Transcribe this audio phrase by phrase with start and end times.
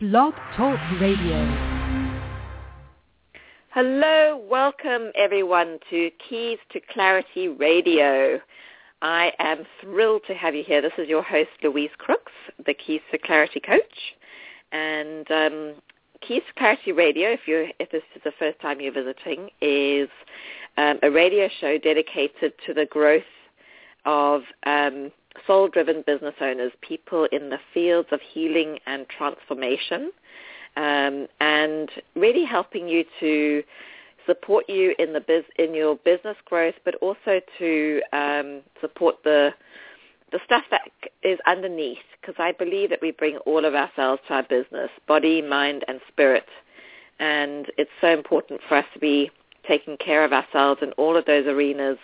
[0.00, 1.44] Blog Talk Radio.
[3.68, 8.40] Hello, welcome everyone to Keys to Clarity Radio.
[9.02, 10.80] I am thrilled to have you here.
[10.80, 12.32] This is your host, Louise Crooks,
[12.64, 14.14] the Keys to Clarity coach.
[14.72, 15.74] And um,
[16.26, 20.08] Keys to Clarity Radio, if, you if this is the first time you're visiting, is
[20.78, 23.22] um, a radio show dedicated to the growth
[24.06, 25.12] of um,
[25.46, 30.10] soul-driven business owners, people in the fields of healing and transformation,
[30.76, 33.62] um, and really helping you to
[34.26, 39.52] support you in the biz- in your business growth, but also to um, support the
[40.32, 40.82] the stuff that
[41.22, 41.98] is underneath.
[42.20, 46.00] Because I believe that we bring all of ourselves to our business, body, mind, and
[46.08, 46.46] spirit,
[47.18, 49.30] and it's so important for us to be
[49.66, 51.98] taking care of ourselves in all of those arenas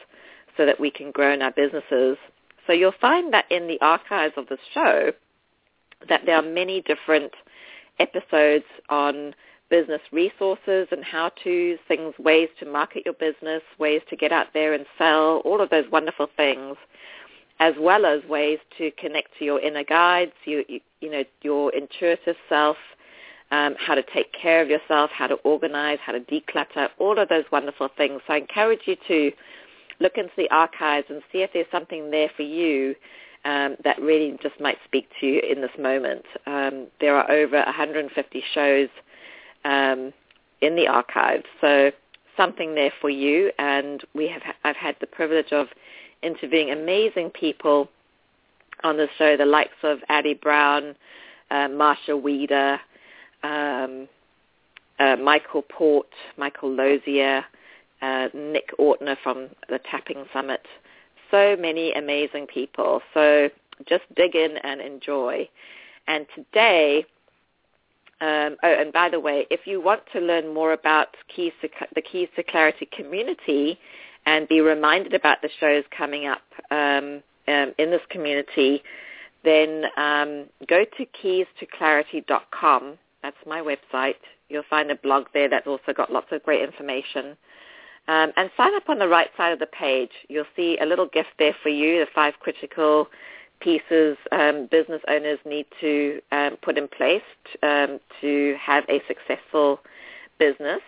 [0.57, 2.17] so that we can grow in our businesses.
[2.67, 5.13] So you'll find that in the archives of the show
[6.09, 7.33] that there are many different
[7.99, 9.35] episodes on
[9.69, 14.75] business resources and how-tos, things, ways to market your business, ways to get out there
[14.75, 16.77] and sell, all of those wonderful things,
[17.59, 21.75] as well as ways to connect to your inner guides, you, you, you know, your
[21.75, 22.77] intuitive self,
[23.51, 27.29] um, how to take care of yourself, how to organize, how to declutter, all of
[27.29, 28.21] those wonderful things.
[28.27, 29.33] So I encourage you to
[30.01, 32.95] look into the archives and see if there's something there for you
[33.45, 36.25] um, that really just might speak to you in this moment.
[36.47, 38.89] Um, there are over 150 shows
[39.65, 40.13] um,
[40.61, 41.91] in the archives, so
[42.37, 43.53] something there for you.
[43.59, 45.69] And we have I've had the privilege of
[46.23, 47.89] interviewing amazing people
[48.83, 50.95] on the show, the likes of Addie Brown,
[51.51, 52.81] uh, Marcia Wieder,
[53.43, 54.09] um,
[54.99, 57.45] uh, Michael Port, Michael Losier,
[58.03, 60.67] uh, Nick Ortner from the Tapping Summit.
[61.31, 63.01] So many amazing people.
[63.15, 63.49] So
[63.89, 65.49] just dig in and enjoy.
[66.07, 67.05] And today,
[68.21, 71.69] um, oh, and by the way, if you want to learn more about Keys to,
[71.95, 73.79] the Keys to Clarity community
[74.25, 78.83] and be reminded about the shows coming up um, um, in this community,
[79.45, 82.99] then um, go to keystoclarity.com.
[83.23, 84.15] That's my website.
[84.49, 87.37] You'll find a blog there that's also got lots of great information.
[88.09, 90.11] Um, and sign up on the right side of the page.
[90.29, 93.09] You'll see a little gift there for you, the five critical
[93.61, 99.03] pieces um, business owners need to um, put in place t- um, to have a
[99.09, 99.81] successful
[100.39, 100.81] business.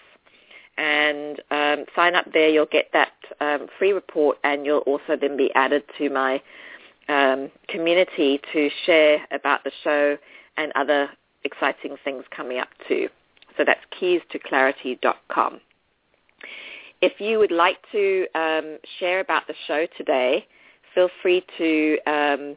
[0.76, 2.48] And um, sign up there.
[2.48, 6.40] You'll get that um, free report, and you'll also then be added to my
[7.68, 10.18] community to share about the show
[10.58, 11.08] and other
[11.42, 13.08] exciting things coming up too.
[13.56, 15.60] So that's keys to keystoclarity.com.
[17.00, 20.46] If you would like to um, share about the show today,
[20.94, 22.56] feel free to um,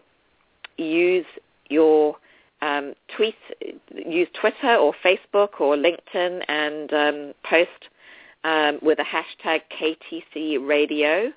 [0.78, 1.26] use
[1.70, 2.16] your
[2.62, 3.36] um, tweet,
[3.94, 7.70] use Twitter or Facebook or LinkedIn and um, post
[8.44, 11.32] um, with a hashtag KTC Radio.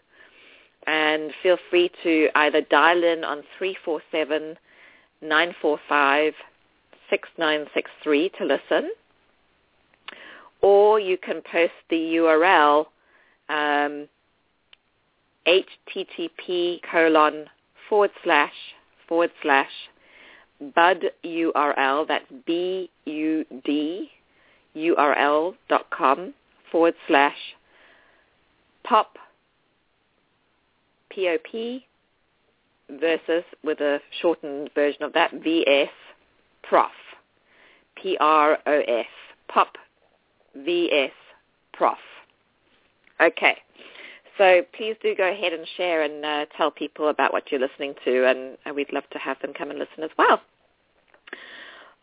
[0.86, 4.56] And feel free to either dial in on 347
[5.22, 6.34] 945
[7.10, 8.90] 6963 to listen,
[10.62, 12.86] or you can post the URL
[13.48, 14.08] um,
[15.46, 17.46] http colon
[17.88, 18.52] forward slash
[19.08, 19.70] forward slash
[20.74, 24.10] bud URL, that's B-U-D
[24.76, 26.34] URL dot com
[26.70, 27.36] forward slash
[28.84, 29.16] pop
[31.10, 31.86] P-O-P
[32.90, 35.90] versus with a shortened version of that VS
[36.62, 36.90] prof
[37.96, 39.06] P-R-O-F
[39.48, 39.76] pop
[40.56, 41.12] VS
[41.72, 41.98] prof
[43.20, 43.58] Okay.
[44.36, 47.94] So please do go ahead and share and uh, tell people about what you're listening
[48.04, 50.40] to, and, and, we'd love to have them come and listen as well.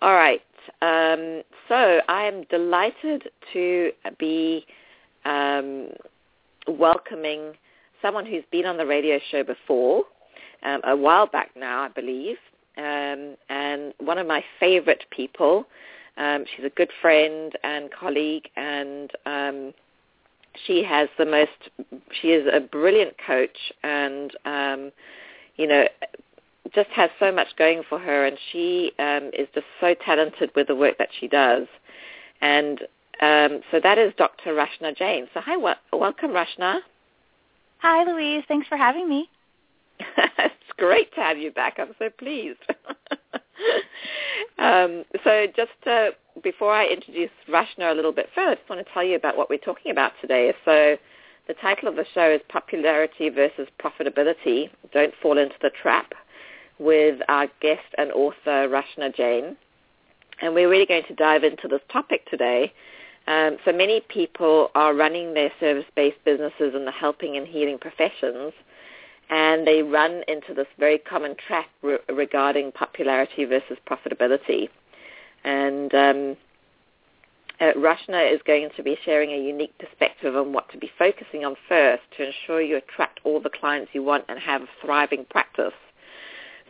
[0.02, 0.42] All right.
[0.82, 4.66] Um, so I am delighted to be
[5.26, 5.90] um,
[6.68, 7.54] welcoming
[8.02, 10.06] someone who's been on the radio show before,
[10.64, 12.38] um, a while back now, I believe,
[12.78, 15.66] um, and one of my favorite people.
[16.18, 19.74] Um, she's a good friend and colleague, and um,
[20.66, 21.70] she has the most
[22.22, 24.92] she is a brilliant coach and um
[25.56, 25.86] you know
[26.74, 30.68] just has so much going for her and she um is just so talented with
[30.68, 31.68] the work that she does
[32.42, 32.82] and
[33.22, 34.54] um so that is Dr.
[34.54, 35.28] Rachna Jain.
[35.34, 36.80] So hi welcome Rachna.
[37.80, 39.30] Hi Louise, thanks for having me.
[40.18, 41.78] it's great to have you back.
[41.80, 42.60] I'm so pleased.
[44.58, 46.10] um, so just uh,
[46.44, 49.38] before I introduce Rachna a little bit further, I just want to tell you about
[49.38, 50.54] what we're talking about today.
[50.66, 50.98] So
[51.48, 54.70] the title of the show is Popularity versus Profitability.
[54.94, 56.14] Don't fall into the trap
[56.80, 59.58] with our guest and author Rachna Jain.
[60.42, 62.74] And we're really going to dive into this topic today.
[63.28, 68.54] Um, so many people are running their service-based businesses in the helping and healing professions,
[69.30, 74.70] and they run into this very common trap re- regarding popularity versus profitability.
[75.44, 76.38] And um,
[77.60, 81.46] uh, Rachna is going to be sharing a unique perspective on what to be focusing
[81.46, 85.26] on first to ensure you attract all the clients you want and have a thriving
[85.30, 85.74] practice.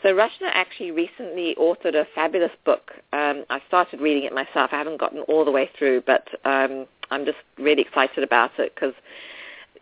[0.03, 2.91] So Rachna actually recently authored a fabulous book.
[3.13, 4.71] Um, I started reading it myself.
[4.73, 8.73] I haven't gotten all the way through, but um, I'm just really excited about it
[8.73, 8.95] because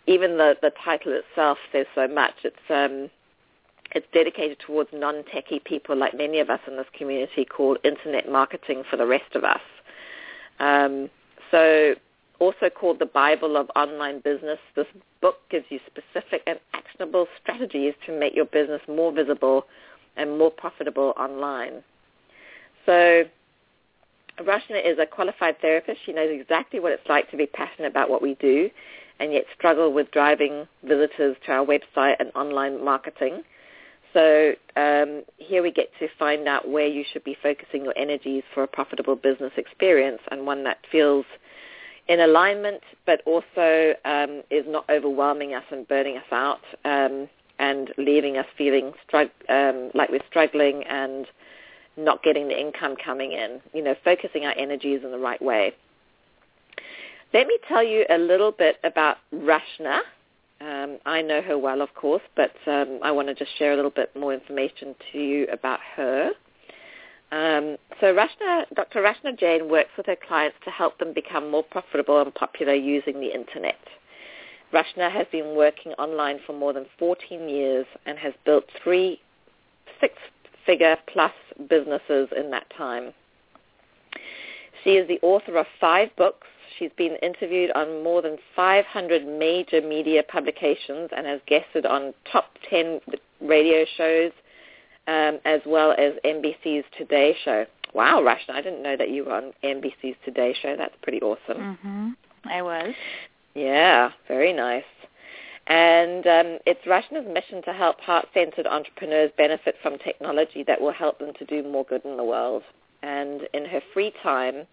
[0.07, 2.33] even the, the title itself says so much.
[2.43, 3.09] It's um,
[3.91, 8.83] it's dedicated towards non-techie people like many of us in this community called Internet Marketing
[8.89, 9.61] for the Rest of Us.
[10.59, 11.09] Um,
[11.51, 11.95] so
[12.39, 14.87] also called the Bible of Online Business, this
[15.21, 19.65] book gives you specific and actionable strategies to make your business more visible
[20.15, 21.83] and more profitable online.
[22.85, 23.23] So
[24.39, 25.99] Rachna is a qualified therapist.
[26.05, 28.69] She knows exactly what it's like to be passionate about what we do
[29.19, 33.43] and yet struggle with driving visitors to our website and online marketing.
[34.13, 38.43] So um, here we get to find out where you should be focusing your energies
[38.53, 41.25] for a profitable business experience and one that feels
[42.07, 47.29] in alignment but also um, is not overwhelming us and burning us out um,
[47.59, 51.27] and leaving us feeling strugg- um, like we're struggling and
[51.97, 53.61] not getting the income coming in.
[53.73, 55.73] You know, focusing our energies in the right way.
[57.33, 59.99] Let me tell you a little bit about Rachna
[60.61, 63.75] um, I know her well, of course, but um, I want to just share a
[63.75, 66.31] little bit more information to you about her.
[67.31, 69.01] Um, so Rachna, Dr.
[69.01, 73.19] Rachna Jain works with her clients to help them become more profitable and popular using
[73.19, 73.77] the internet.
[74.73, 79.19] Rachna has been working online for more than 14 years and has built three
[79.99, 81.33] six-figure plus
[81.69, 83.13] businesses in that time.
[84.83, 89.81] She is the author of five books, She's been interviewed on more than 500 major
[89.81, 93.01] media publications and has guested on top 10
[93.41, 94.31] radio shows
[95.07, 97.65] um, as well as NBC's Today Show.
[97.93, 100.75] Wow, Rachna, I didn't know that you were on NBC's Today Show.
[100.77, 101.57] That's pretty awesome.
[101.57, 102.09] Mm-hmm.
[102.45, 102.93] I was.
[103.55, 104.83] Yeah, very nice.
[105.65, 111.19] And um, it's Rachna's mission to help heart-centered entrepreneurs benefit from technology that will help
[111.19, 112.63] them to do more good in the world.
[113.01, 114.65] And in her free time,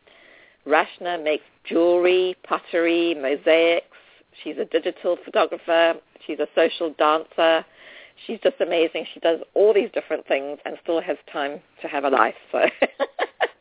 [0.66, 3.86] Rachna makes jewelry, pottery, mosaics.
[4.42, 5.94] She's a digital photographer.
[6.26, 7.64] She's a social dancer.
[8.26, 9.06] She's just amazing.
[9.12, 12.34] She does all these different things and still has time to have a life.
[12.50, 12.60] So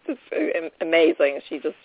[0.07, 1.41] it's amazing.
[1.47, 1.75] She just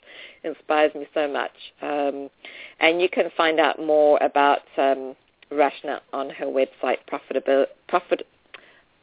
[0.44, 1.52] inspires me so much.
[1.82, 2.30] Um,
[2.78, 5.14] and you can find out more about um,
[5.52, 8.26] Rachna on her website, profitable, profit,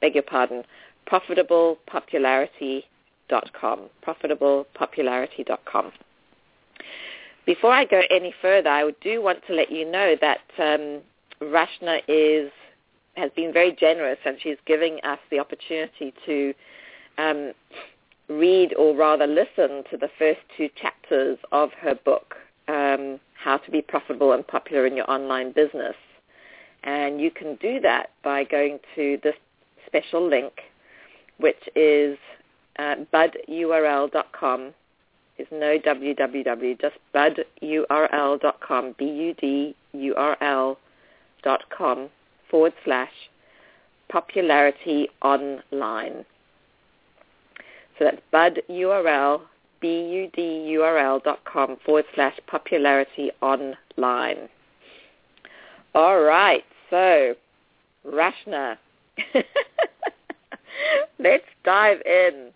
[0.01, 0.63] beg your pardon,
[1.11, 5.91] profitablepopularity.com, profitablepopularity.com.
[7.45, 11.01] Before I go any further, I do want to let you know that um,
[11.41, 12.51] Rachna is
[13.15, 16.53] has been very generous and she's giving us the opportunity to
[17.17, 17.51] um,
[18.29, 22.35] read or rather listen to the first two chapters of her book,
[22.67, 25.95] um, How to Be Profitable and Popular in Your Online Business.
[26.83, 29.35] And you can do that by going to this
[29.87, 30.53] special link,
[31.39, 32.17] which is
[32.77, 34.73] uh, budurl.com
[35.39, 40.77] is no www, just budurl.com, B-U-D-U-R-L
[41.43, 42.09] dot com
[42.49, 43.11] forward slash
[44.09, 46.25] popularity online.
[47.97, 49.41] So that's budurl,
[49.79, 54.49] B-U-D-U-R-L dot com forward slash popularity online.
[55.95, 57.33] All right, so
[58.05, 58.77] Rachna,
[61.19, 62.51] let's dive in.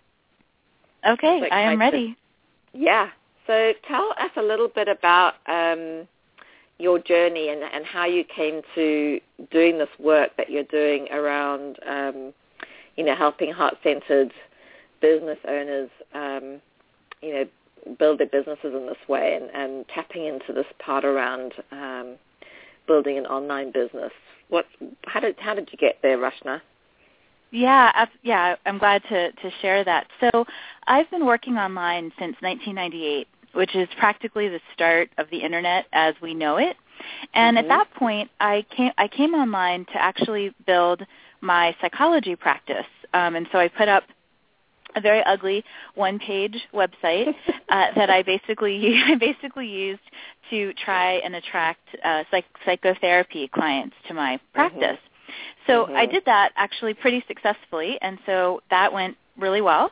[1.07, 2.15] Okay, I am ready.
[2.73, 3.09] Yeah.
[3.47, 6.07] So tell us a little bit about um,
[6.77, 9.19] your journey and, and how you came to
[9.51, 12.33] doing this work that you're doing around, um,
[12.95, 14.31] you know, helping heart-centered
[15.01, 16.61] business owners, um,
[17.21, 17.45] you know,
[17.97, 22.15] build their businesses in this way and, and tapping into this part around um,
[22.87, 24.11] building an online business.
[24.49, 24.65] What?
[25.05, 26.61] How did how did you get there, Rachna?
[27.51, 30.07] Yeah, yeah, I'm glad to, to share that.
[30.19, 30.45] So
[30.87, 36.15] I've been working online since 1998, which is practically the start of the internet as
[36.21, 36.77] we know it.
[37.33, 37.69] And mm-hmm.
[37.69, 41.05] at that point, I came I came online to actually build
[41.41, 42.85] my psychology practice.
[43.13, 44.03] Um, and so I put up
[44.95, 45.63] a very ugly
[45.95, 47.29] one-page website
[47.69, 50.01] uh, that I basically I basically used
[50.51, 54.53] to try and attract uh, psych- psychotherapy clients to my mm-hmm.
[54.53, 54.81] practice.
[54.97, 55.10] Mm-hmm.
[55.67, 55.95] So mm-hmm.
[55.95, 59.91] I did that actually pretty successfully, and so that went really well.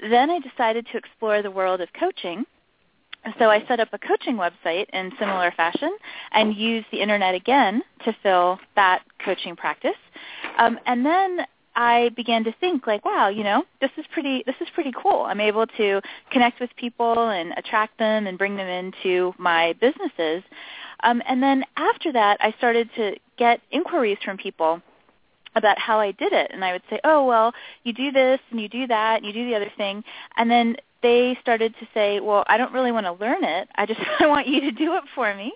[0.00, 2.44] then I decided to explore the world of coaching.
[3.38, 5.90] So I set up a coaching website in similar fashion
[6.30, 9.96] and used the internet again to fill that coaching practice.
[10.58, 11.40] Um, and then
[11.76, 15.22] I began to think like, wow, you know, this is pretty this is pretty cool.
[15.22, 16.00] I'm able to
[16.30, 20.42] connect with people and attract them and bring them into my businesses.
[21.02, 24.80] Um, and then after that, I started to get inquiries from people
[25.54, 26.50] about how I did it.
[26.52, 27.52] And I would say, oh, well,
[27.84, 30.04] you do this and you do that and you do the other thing.
[30.36, 33.68] And then they started to say, well, I don't really want to learn it.
[33.76, 35.52] I just I want you to do it for me.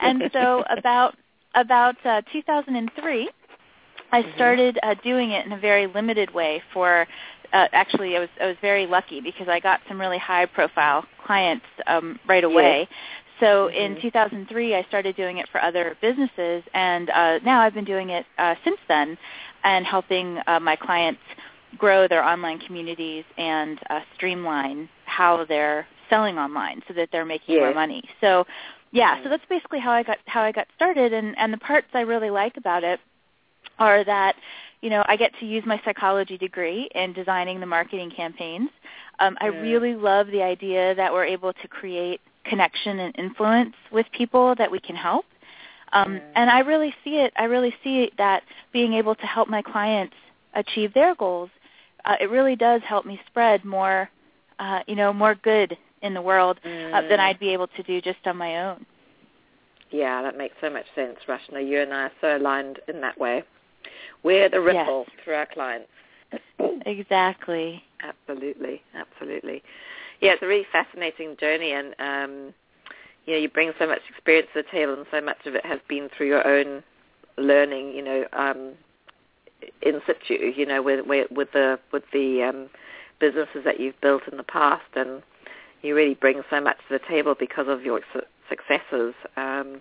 [0.00, 1.14] and so about
[1.54, 3.30] about uh, 2003,
[4.12, 4.34] I Mm-hmm.
[4.34, 7.06] started uh, doing it in a very limited way for
[7.52, 11.04] uh, actually I was I was very lucky because I got some really high profile
[11.24, 12.88] clients um, right away.
[13.40, 14.00] So in Mhm.
[14.00, 18.26] 2003, I started doing it for other businesses, and uh, now I've been doing it
[18.38, 19.18] uh, since then,
[19.64, 21.20] and helping uh, my clients
[21.76, 27.58] grow their online communities and uh, streamline how they're selling online, so that they're making
[27.58, 28.02] more money.
[28.20, 28.46] So,
[28.92, 29.30] yeah, so Mhm.
[29.30, 32.30] that's basically how I got how I got started, and and the parts I really
[32.30, 33.00] like about it
[33.78, 34.36] are that
[34.80, 38.70] you know I get to use my psychology degree in designing the marketing campaigns.
[39.18, 39.60] Um, I Yeah.
[39.60, 44.70] really love the idea that we're able to create connection and influence with people that
[44.70, 45.26] we can help.
[45.92, 47.32] Um, And I really see it.
[47.36, 50.14] I really see that being able to help my clients
[50.54, 51.50] achieve their goals,
[52.04, 54.10] uh, it really does help me spread more,
[54.58, 57.26] uh, you know, more good in the world uh, than Mm.
[57.26, 58.86] I'd be able to do just on my own.
[59.90, 61.66] Yeah, that makes so much sense, Rachna.
[61.66, 63.44] You and I are so aligned in that way.
[64.22, 65.90] We're the ripple through our clients.
[66.86, 67.82] Exactly.
[68.00, 69.62] Absolutely, absolutely.
[70.20, 72.54] Yeah, it's a really fascinating journey, and um,
[73.26, 75.64] you know, you bring so much experience to the table, and so much of it
[75.66, 76.82] has been through your own
[77.36, 77.92] learning.
[77.92, 78.72] You know, um,
[79.82, 80.52] in situ.
[80.56, 82.68] You know, with with, the with the um,
[83.20, 85.22] businesses that you've built in the past, and
[85.82, 89.14] you really bring so much to the table because of your su- successes.
[89.36, 89.80] Um,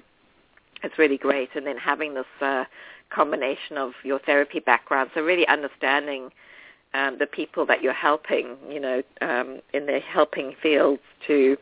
[0.84, 2.65] it's really great, and then having this uh,
[3.10, 6.30] combination of your therapy background, so really understanding
[6.96, 11.58] um, the people that you're helping, you know, um, in the helping fields to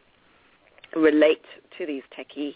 [0.96, 1.44] relate
[1.78, 2.54] to these techie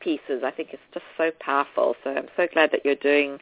[0.00, 0.42] pieces.
[0.44, 1.96] I think it's just so powerful.
[2.04, 3.38] So I'm so glad that you're doing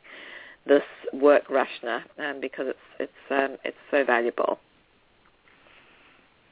[0.66, 0.82] this
[1.12, 4.58] work, Rachna, um, because it's it's um, it's so valuable.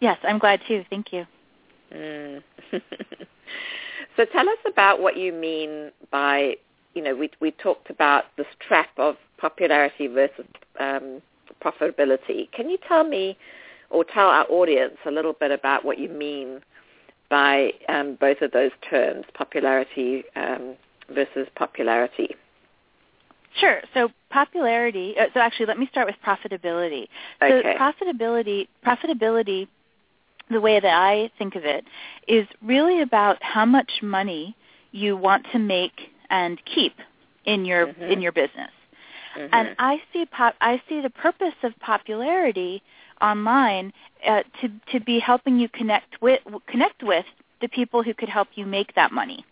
[0.00, 0.85] Yes, I'm glad too.
[0.90, 1.26] Thank you.
[1.94, 2.42] Mm.
[4.16, 6.56] so tell us about what you mean by,
[6.94, 10.47] you know, we we talked about this trap of popularity versus
[10.78, 11.23] um,
[11.62, 12.50] profitability.
[12.52, 13.36] Can you tell me
[13.90, 16.60] or tell our audience a little bit about what you mean
[17.30, 20.76] by um, both of those terms, popularity um,
[21.10, 22.34] versus popularity?
[23.56, 23.80] Sure.
[23.94, 25.14] So popularity.
[25.18, 27.08] Uh, so actually, let me start with profitability.
[27.42, 27.62] Okay.
[27.62, 29.68] So profitability, profitability,
[30.50, 31.84] the way that I think of it,
[32.26, 34.56] is really about how much money
[34.92, 36.94] you want to make and keep
[37.44, 38.10] in your Mhm.
[38.10, 38.70] in your business.
[39.38, 39.49] Mhm.
[39.52, 42.83] And I see pop, I see the purpose of popularity
[43.21, 43.92] online
[44.26, 47.26] uh, to to be helping you connect with connect with
[47.61, 49.45] the people who could help you make that money.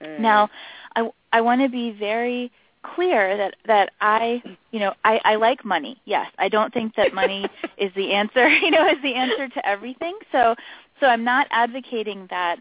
[0.00, 0.20] Mm.
[0.20, 0.50] Now,
[0.94, 2.50] I, I want to be very
[2.82, 6.00] clear that, that I, you know, I, I like money.
[6.04, 9.66] Yes, I don't think that money is the answer, you know, is the answer to
[9.66, 10.18] everything.
[10.32, 10.54] So,
[11.00, 12.58] so I'm not advocating that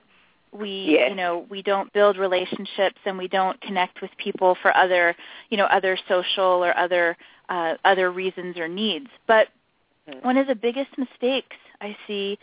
[0.56, 1.10] we, Yes.
[1.10, 5.16] you know, we don't build relationships and we don't connect with people for other,
[5.50, 7.18] you know, other social or other,
[7.50, 9.08] uh, other reasons or needs.
[9.28, 9.50] But
[10.08, 10.24] Mm.
[10.24, 12.38] one of the biggest mistakes I see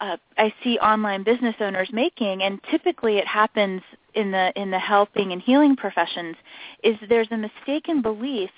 [0.00, 3.82] uh, I see online business owners making, and typically it happens
[4.14, 6.36] in the in the helping and healing professions,
[6.82, 8.50] is there's a mistaken belief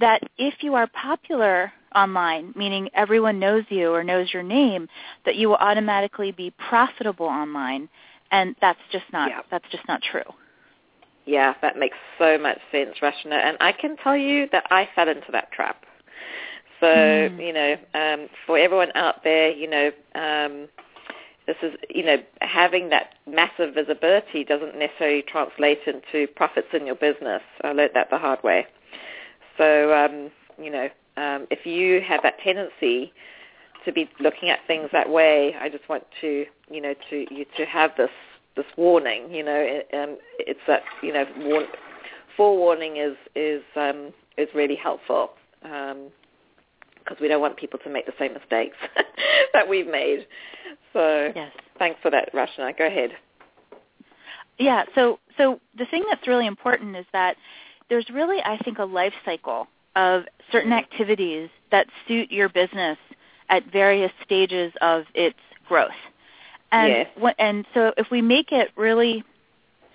[0.00, 4.88] that if you are popular online, meaning everyone knows you or knows your name,
[5.24, 7.88] that you will automatically be profitable online,
[8.30, 9.40] and that's just not Yeah.
[9.50, 10.22] that's just not true.
[11.26, 13.32] Yeah, that makes so much sense, Rachna.
[13.34, 15.84] And I can tell you that I fell into that trap.
[16.80, 17.38] So, Mm.
[17.38, 20.68] you know, um, for everyone out there, you know, um,
[21.46, 26.96] this is, you know, having that massive visibility doesn't necessarily translate into profits in your
[26.96, 27.42] business.
[27.62, 28.66] I learned that the hard way.
[29.56, 30.30] So, um,
[30.62, 33.12] you know, um, if you have that tendency
[33.86, 37.46] to be looking at things that way, I just want to, you know, to you
[37.56, 38.10] to have this
[38.56, 39.32] this warning.
[39.32, 41.64] You know, um, it's that you know, warn,
[42.36, 45.30] forewarning is is um, is really helpful
[45.62, 48.76] because we don't want people to make the same mistakes
[49.54, 50.26] that we've made.
[50.92, 51.52] So, Yes.
[51.78, 52.76] thanks for that, Rachna.
[52.76, 53.10] Go ahead.
[54.58, 57.36] Yeah, so so the thing that's really important is that
[57.88, 62.98] there's really I think a life cycle of certain activities that suit your business
[63.48, 65.38] at various stages of its
[65.68, 65.90] growth.
[66.72, 67.08] And Yes.
[67.20, 69.24] wh- and so if we make it really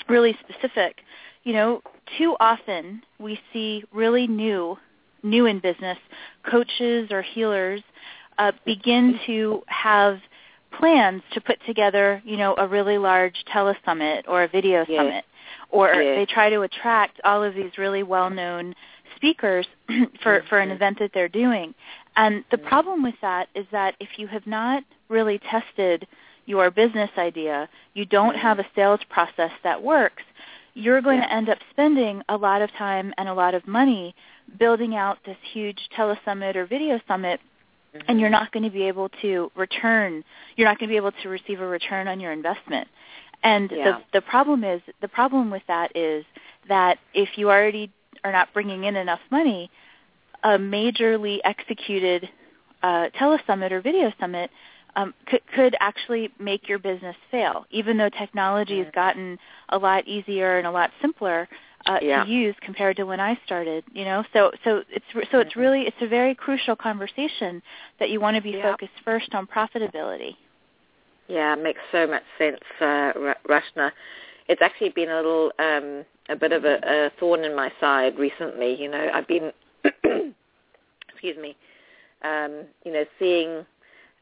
[0.09, 1.01] really specific,
[1.43, 1.81] you know,
[2.17, 4.77] too often we see really new
[5.23, 5.99] new in business
[6.49, 7.81] coaches or healers
[8.39, 10.19] uh, begin to have
[10.71, 14.97] plans to put together, you know, a really large telesummit or a video Yes.
[14.97, 15.25] summit,
[15.69, 16.15] or Yes.
[16.17, 18.73] they try to attract all of these really well-known
[19.15, 19.67] speakers
[20.23, 21.75] for for an event that they're doing.
[22.15, 26.07] And the problem with that is that if you have not really tested
[26.45, 30.23] your business idea, you don't have a sales process that works,
[30.73, 31.27] you're going Yeah.
[31.27, 34.15] to end up spending a lot of time and a lot of money
[34.57, 37.39] building out this huge telesummit or video summit
[38.07, 38.33] and you're mm-hmm.
[38.33, 40.23] not going to be able to return
[40.55, 42.87] you're not going to be able to receive a return on your investment
[43.43, 43.83] and Yeah.
[43.83, 46.25] the the problem is the problem with that is
[46.69, 47.91] that if you already
[48.23, 49.69] are not bringing in enough money
[50.43, 52.29] a majorly executed
[52.83, 54.49] uh, telesummit or video summit
[54.95, 59.37] um, could, could actually make your business fail, even though technology has gotten
[59.69, 61.47] a lot easier and a lot simpler
[61.85, 62.23] uh, Yeah.
[62.23, 63.83] to use compared to when I started.
[63.93, 65.61] You know, so so it's so it's Mhm.
[65.61, 67.61] really it's a very crucial conversation
[67.99, 68.63] that you want to be Yeah.
[68.71, 70.35] focused first on profitability.
[71.27, 73.91] Yeah, it makes so much sense, uh, Ra- Rachna.
[74.47, 78.19] It's actually been a little, um, a bit of a, a thorn in my side
[78.19, 78.75] recently.
[78.75, 79.53] You know, I've been,
[81.09, 81.55] excuse me,
[82.23, 83.65] um, you know, seeing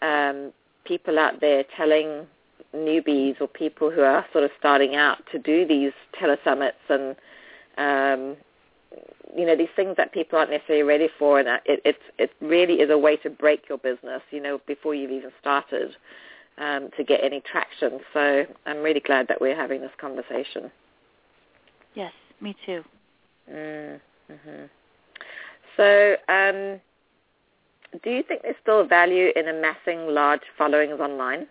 [0.02, 0.54] um,
[0.86, 2.28] people out there telling
[2.76, 5.92] newbies or people who are sort of starting out to do these
[6.22, 7.16] telesummits and,
[7.78, 8.38] um,
[9.36, 12.76] you know, these things that people aren't necessarily ready for, and it, it, it really
[12.76, 15.96] is a way to break your business, you know, before you've even started
[16.58, 18.00] um, to get any traction.
[18.14, 20.72] So I'm really glad that we're having this conversation.
[21.96, 22.84] Yes, me too.
[23.52, 24.66] Mm-hmm.
[25.80, 26.82] So, um,
[28.04, 31.48] do you think there's still value in amassing large followings online?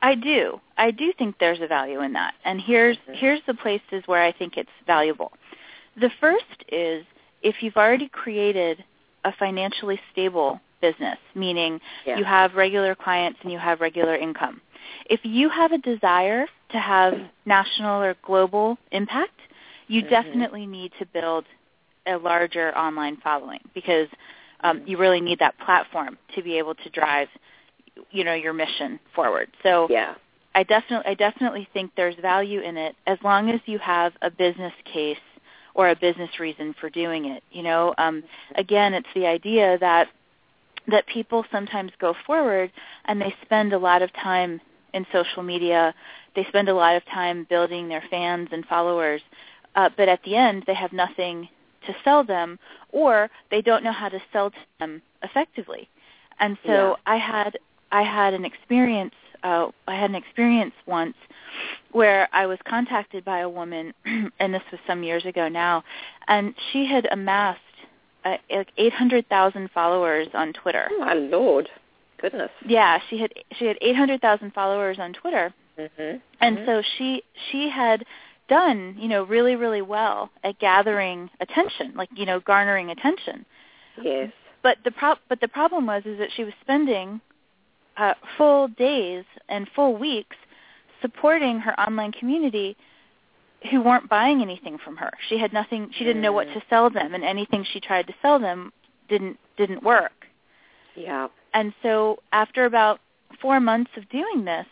[0.00, 0.60] I do.
[0.78, 2.34] I do think there's a value in that.
[2.44, 3.16] And here's Mhm.
[3.16, 5.32] here's the places where I think it's valuable.
[5.96, 7.04] The first is
[7.42, 8.84] if you've already created
[9.24, 12.16] a financially stable business, meaning Yeah.
[12.16, 14.60] you have regular clients and you have regular income.
[15.06, 19.38] If you have a desire to have national or global impact,
[19.88, 20.10] you Mhm.
[20.10, 21.44] definitely need to build
[22.06, 24.08] a larger online following because
[24.62, 27.28] um, you really need that platform to be able to drive
[28.10, 29.48] you know your mission forward.
[29.62, 30.14] So Yeah.
[30.54, 34.30] I definitely I definitely think there's value in it as long as you have a
[34.30, 35.18] business case
[35.74, 37.42] or a business reason for doing it.
[37.52, 38.24] You know, um,
[38.56, 40.08] again, it's the idea that
[40.88, 42.72] that people sometimes go forward
[43.04, 44.60] and they spend a lot of time
[44.92, 45.94] in social media.
[46.34, 49.22] They spend a lot of time building their fans and followers,
[49.76, 51.48] uh, but at the end they have nothing
[51.86, 52.58] to sell them,
[52.90, 55.88] or they don't know how to sell to them effectively.
[56.38, 56.94] And so Yeah.
[57.06, 57.58] I had
[57.92, 59.14] I had an experience.
[59.42, 61.16] Uh, I had an experience once
[61.92, 63.92] where I was contacted by a woman,
[64.38, 65.82] and this was some years ago now,
[66.28, 67.60] and she had amassed
[68.24, 70.88] uh, like 800,000 followers on Twitter.
[70.92, 71.68] Oh my lord,
[72.20, 72.50] goodness.
[72.66, 76.18] Yeah, she had she had 800,000 followers on Twitter, Mm-hmm.
[76.40, 78.04] and so she she had
[78.58, 83.46] done you know really really well at gathering attention, like you know garnering attention.
[84.02, 84.30] yes,
[84.62, 87.20] But the pro- but the problem was is that she was spending
[87.96, 90.36] uh, full days and full weeks
[91.02, 92.76] supporting her online community
[93.70, 95.10] who weren't buying anything from her.
[95.28, 95.90] She had nothing.
[95.96, 96.54] She didn't know what Mm.
[96.54, 98.72] to sell them, and anything she tried to sell them
[99.08, 100.12] didn't didn't work.
[100.96, 101.92] yeah, And so
[102.32, 103.00] after about
[103.42, 104.66] four months of doing this,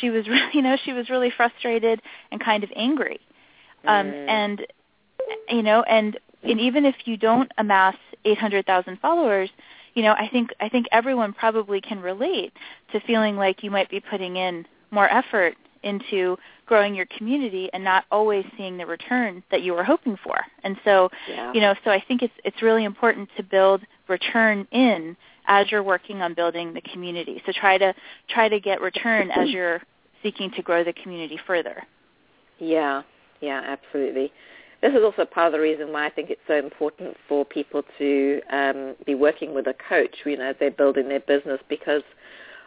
[0.00, 3.20] she was really, you know, she was really frustrated and kind of angry.
[3.86, 4.28] Um, Mm.
[4.28, 4.66] and
[5.48, 9.50] you know, and and even if you don't amass 800,000 followers,
[9.94, 12.52] you know, I think I think everyone probably can relate
[12.92, 17.82] to feeling like you might be putting in more effort into growing your community and
[17.84, 20.36] not always seeing the return that you were hoping for.
[20.64, 24.66] And so, yeah, you know, so I think it's it's really important to build return
[24.72, 25.16] in
[25.46, 27.42] as you're working on building the community.
[27.46, 27.94] So try to
[28.28, 29.82] try to get return as you're
[30.22, 31.82] seeking to grow the community further.
[32.58, 33.02] yeah,
[33.40, 34.32] yeah, absolutely.
[34.80, 37.82] This is also part of the reason why I think it's so important for people
[37.98, 42.02] to um, be working with a coach, you know, as they're building their business because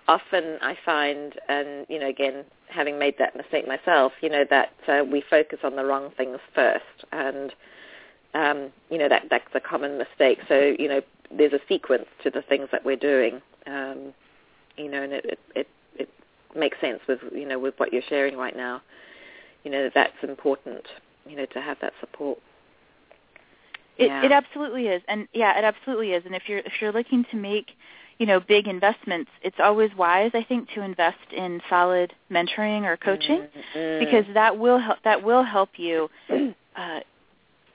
[0.08, 4.74] often I find, and, you know, again, having made that mistake myself, you know, that
[4.88, 7.06] uh, we focus on the wrong things first.
[7.12, 7.54] And,
[8.34, 10.40] um, you know, that that's a common mistake.
[10.48, 11.02] So, you know,
[11.36, 14.14] there's a sequence to the things that we're doing, um,
[14.78, 16.10] you know, and it, it, it, it
[16.56, 18.82] makes sense with, you know, with what you're sharing right now.
[19.64, 20.86] You know, that's important,
[21.28, 22.38] you know, to have that support.
[23.98, 24.26] It, yeah.
[24.26, 26.24] it absolutely is, and yeah, it absolutely is.
[26.26, 27.68] And if you're if you're looking to make
[28.18, 32.98] you know big investments, it's always wise, I think, to invest in solid mentoring or
[32.98, 34.06] coaching Mm-hmm.
[34.06, 36.10] because that will help that will help you.
[36.76, 37.00] Uh,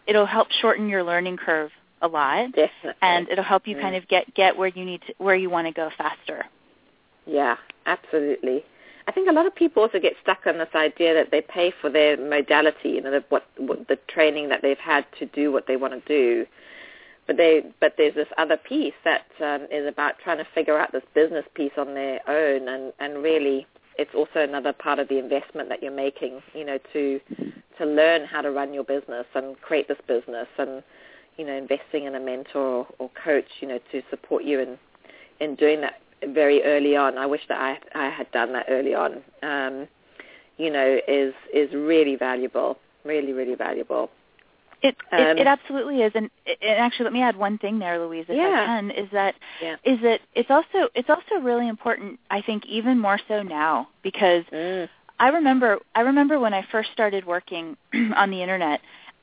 [0.07, 1.71] it'll help shorten your learning curve
[2.03, 3.81] a lot, definitely, and it'll help you Mm.
[3.81, 6.47] kind of get get where you need to where you want to go faster.
[7.27, 8.65] Yeah, absolutely.
[9.07, 11.73] I think a lot of people also get stuck on this idea that they pay
[11.81, 15.51] for their modality, you know, the, what, what the training that they've had to do
[15.51, 16.47] what they want to do.
[17.31, 20.91] But they, but there's this other piece that um, is about trying to figure out
[20.91, 25.21] this business piece on their own, and and really, it's also another part of the
[25.21, 27.21] investment that you're making, you know, to
[27.79, 30.83] to learn how to run your business and create this business, and
[31.37, 34.77] you know, investing in a mentor or, or coach, you know, to support you in
[35.39, 36.01] in doing that
[36.35, 37.17] very early on.
[37.17, 39.23] I wish that I I had done that early on.
[39.45, 39.87] Um,
[40.57, 44.11] you know, is is really valuable, really really valuable.
[44.83, 47.99] It, Um, it it absolutely is, and, and actually, let me add one thing there,
[47.99, 48.63] Louise, if Yeah.
[48.63, 49.77] I can, is that Yeah.
[49.85, 52.19] is that it's also it's also really important.
[52.31, 54.89] I think even more so now because Mm.
[55.19, 57.77] I remember I remember when I first started working
[58.17, 58.81] on the internet,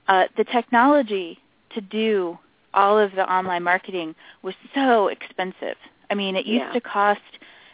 [0.08, 1.40] uh, the technology
[1.72, 2.38] to do
[2.74, 5.78] all of the online marketing was so expensive.
[6.10, 6.74] I mean, it used Yeah.
[6.74, 7.22] to cost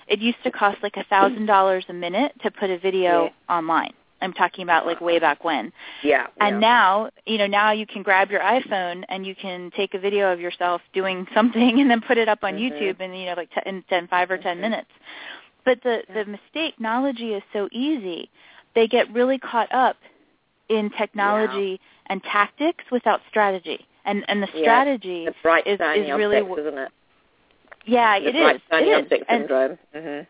[0.08, 3.56] it used to cost like a thousand dollars a minute to put a video Yeah.
[3.58, 3.94] online.
[4.24, 5.72] I'm talking about like way back when.
[6.04, 6.28] Yeah.
[6.40, 6.60] And yeah.
[6.60, 10.32] now, you know, now you can grab your iPhone and you can take a video
[10.32, 12.72] of yourself doing something and then put it up on Mhm.
[12.72, 14.62] YouTube in you know like t- in 10 5 or 10 Mhm.
[14.62, 14.90] minutes.
[15.66, 16.24] But the Yeah.
[16.24, 18.30] the mistake knowledge is so easy.
[18.74, 19.98] They get really caught up
[20.70, 23.86] in technology and tactics without strategy.
[24.06, 24.62] And and the Yeah.
[24.62, 26.92] strategy the bright is- is really objects, isn't it?
[27.86, 28.62] yeah, The it bright is.
[28.72, 29.00] shiny It is.
[29.04, 29.78] object And syndrome.
[29.94, 30.22] hmm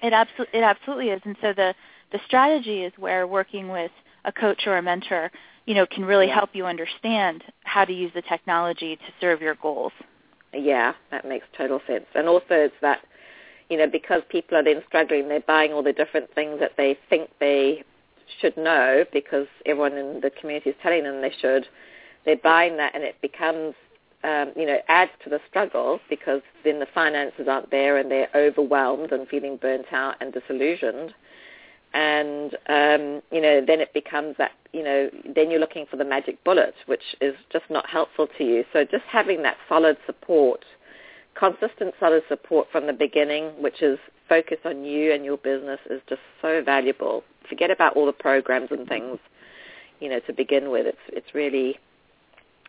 [0.00, 1.20] it absolutely it absolutely is.
[1.24, 1.74] And so the
[2.12, 3.90] the strategy is where working with
[4.24, 5.30] a coach or a mentor,
[5.66, 6.34] you know, can really Yeah.
[6.34, 9.92] help you understand how to use the technology to serve your goals.
[10.52, 12.06] Yeah, that makes total sense.
[12.14, 13.00] And also it's that,
[13.68, 16.98] you know, because people are then struggling, they're buying all the different things that they
[17.10, 17.84] think they
[18.40, 21.66] should know because everyone in the community is telling them they should.
[22.24, 23.74] They're buying that and it becomes,
[24.24, 28.28] um, you know, adds to the struggle because then the finances aren't there and they're
[28.34, 31.14] overwhelmed and feeling burnt out and disillusioned.
[31.94, 36.04] And, um, you know, then it becomes that, you know, then you're looking for the
[36.04, 38.64] magic bullet, which is just not helpful to you.
[38.72, 40.64] So just having that solid support,
[41.34, 43.98] consistent solid support from the beginning, which is
[44.28, 47.24] focused on you and your business is just so valuable.
[47.48, 49.18] Forget about all the programs and things,
[50.00, 50.86] you know, to begin with.
[50.86, 51.78] It's, it's really,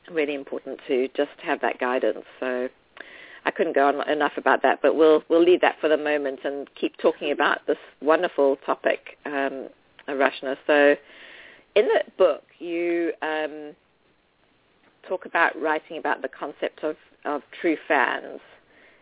[0.10, 2.24] really important to just have that guidance.
[2.40, 2.70] So
[3.46, 6.42] I couldn't go on enough about that, but we'll we'll leave that for the moment
[6.44, 9.70] and keep talking about this wonderful topic, um,
[10.08, 10.58] Rachna.
[10.68, 10.96] So,
[11.76, 13.76] in the book, you um,
[15.08, 18.40] talk about writing about the concept of, of true fans,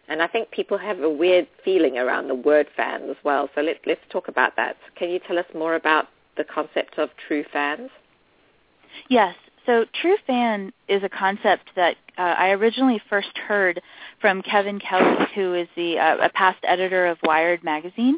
[0.08, 3.50] and I think people have a weird feeling around the word fans as well.
[3.56, 4.78] So let's let's talk about that.
[4.96, 7.90] Can you tell us more about the concept of true fans?
[9.10, 9.36] Yes.
[9.68, 13.82] So true fan is a concept that uh, I originally first heard
[14.20, 18.18] from Kevin Kelly, who is the uh, a past editor of Wired magazine.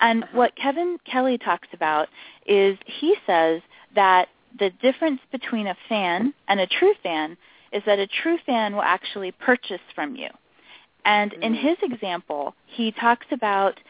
[0.00, 0.36] And Uh-huh.
[0.38, 2.08] what Kevin Kelly talks about
[2.46, 3.62] is he says
[3.94, 7.36] that the difference between a fan and a true fan
[7.72, 10.28] is that a true fan will actually purchase from you.
[11.04, 11.56] And in Mhm.
[11.56, 13.80] his example, he talks about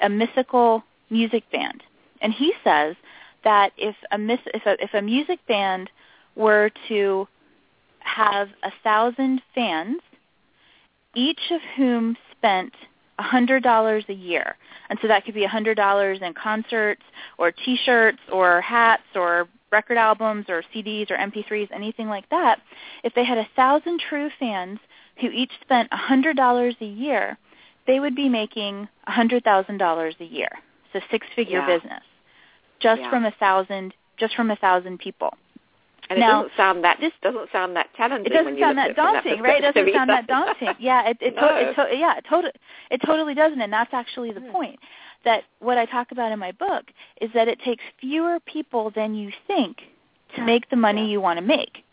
[0.00, 1.82] a mythical music band.
[2.20, 2.96] And he says
[3.44, 5.90] that if a, mis- if a, if a music band
[6.40, 7.28] were to
[8.00, 10.00] have a thousand fans,
[11.14, 12.72] each of whom spent
[13.18, 14.56] a hundred dollars a year,
[14.88, 17.02] and so that could be a hundred dollars in concerts
[17.38, 22.60] or T-shirts or hats or record albums or CDs or MP3s, anything like that.
[23.04, 24.78] If they had a thousand true fans
[25.20, 27.36] who each spent a hundred dollars a year,
[27.86, 30.48] they would be making a hundred thousand dollars a year.
[30.92, 31.66] So six-figure Yeah.
[31.66, 32.02] business,
[32.80, 33.10] just Yeah.
[33.10, 35.36] from a thousand, just from a thousand people.
[36.08, 38.32] And Now, it doesn't sound that this- doesn't sound that challenging.
[38.32, 39.62] It doesn't sound that daunting, right?
[39.62, 40.74] It doesn't sound that daunting.
[40.78, 41.42] Yeah, it it, No.
[41.48, 42.52] to, it, to, yeah, it totally
[42.90, 44.50] it totally doesn't, and that's actually the Hmm.
[44.50, 44.80] point.
[45.24, 49.14] That what I talk about in my book is that it takes fewer people than
[49.14, 49.82] you think
[50.34, 51.12] to make the money Yeah.
[51.12, 51.84] you want to make.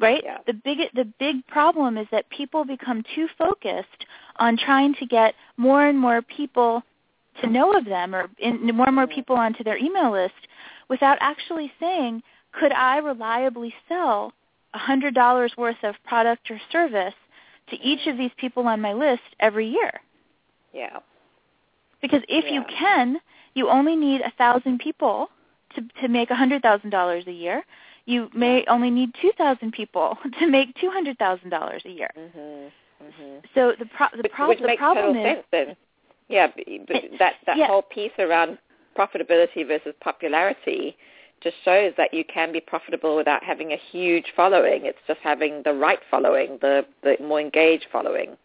[0.00, 0.22] Right?
[0.24, 0.38] Yeah.
[0.46, 5.36] The big the big problem is that people become too focused on trying to get
[5.56, 6.82] more and more people
[7.40, 9.14] to know of them or in, more and more Mhm.
[9.14, 10.48] people onto their email list
[10.88, 12.22] without actually saying,
[12.58, 14.32] could I reliably sell
[14.74, 17.14] $100 worth of product or service
[17.70, 20.00] to each of these people on my list every year?
[20.72, 20.98] Yeah.
[22.02, 23.18] Because if you can,
[23.54, 25.28] you only need a thousand people
[25.74, 27.64] to to make $100,000 a year.
[28.06, 32.10] you may only need 2,000 people to make $200,000 a year.
[32.16, 33.04] Mm-hmm.
[33.04, 33.38] Mm-hmm.
[33.54, 35.76] So the pro- the, pro- which, which the problem is sense then.
[36.28, 36.46] Yeah,
[36.86, 37.66] but that that yeah.
[37.66, 38.58] whole piece around
[38.96, 40.96] profitability versus popularity
[41.44, 44.86] just shows that you can be profitable without having a huge following.
[44.86, 48.36] It's just having the right following, the the more engaged following.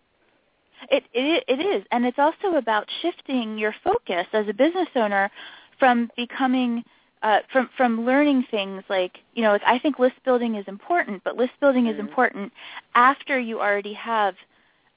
[0.91, 5.31] It, it it is, and it's also about shifting your focus as a business owner
[5.79, 6.83] from becoming
[7.23, 11.23] uh, from from learning things like you know like I think list building is important,
[11.23, 11.93] but list building Mhm.
[11.93, 12.53] is important
[12.95, 14.35] after you already have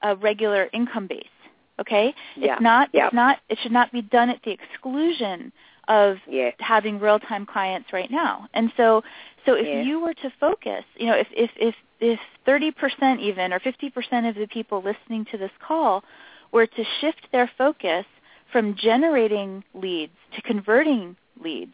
[0.03, 1.32] a regular income base.
[1.79, 2.53] Okay, Yeah.
[2.53, 3.07] it's not Yeah.
[3.07, 5.51] it's not it should not be done at the exclusion
[5.87, 6.51] of Yeah.
[6.59, 8.47] having real time clients right now.
[8.53, 9.03] And so
[9.45, 9.81] so if Yeah.
[9.81, 14.35] you were to focus, you know, if if if if 30% even or 50% of
[14.35, 16.03] the people listening to this call
[16.51, 18.05] were to shift their focus
[18.51, 21.73] from generating leads to converting leads,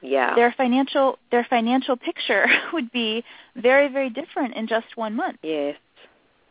[0.00, 0.34] Yeah.
[0.34, 3.24] their financial their financial picture would be
[3.56, 5.38] very very different in just one month.
[5.42, 5.76] Yes,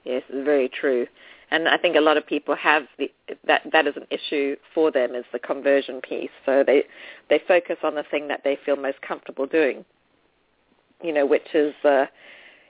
[0.04, 1.08] yes, very true.
[1.54, 3.12] And I think a lot of people have the,
[3.46, 3.62] that.
[3.72, 6.32] That is an issue for them is the conversion piece.
[6.48, 6.84] So they
[7.30, 9.86] they focus on the thing that they feel most comfortable doing.
[11.04, 12.08] You know, which is uh,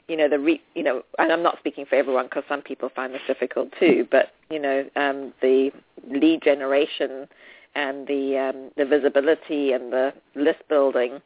[0.09, 2.89] you know the re, you know, and I'm not speaking for everyone because some people
[2.93, 4.05] find this difficult too.
[4.11, 5.71] But you know, um, the
[6.09, 7.29] lead generation
[7.75, 11.21] and the um, the visibility and the list building,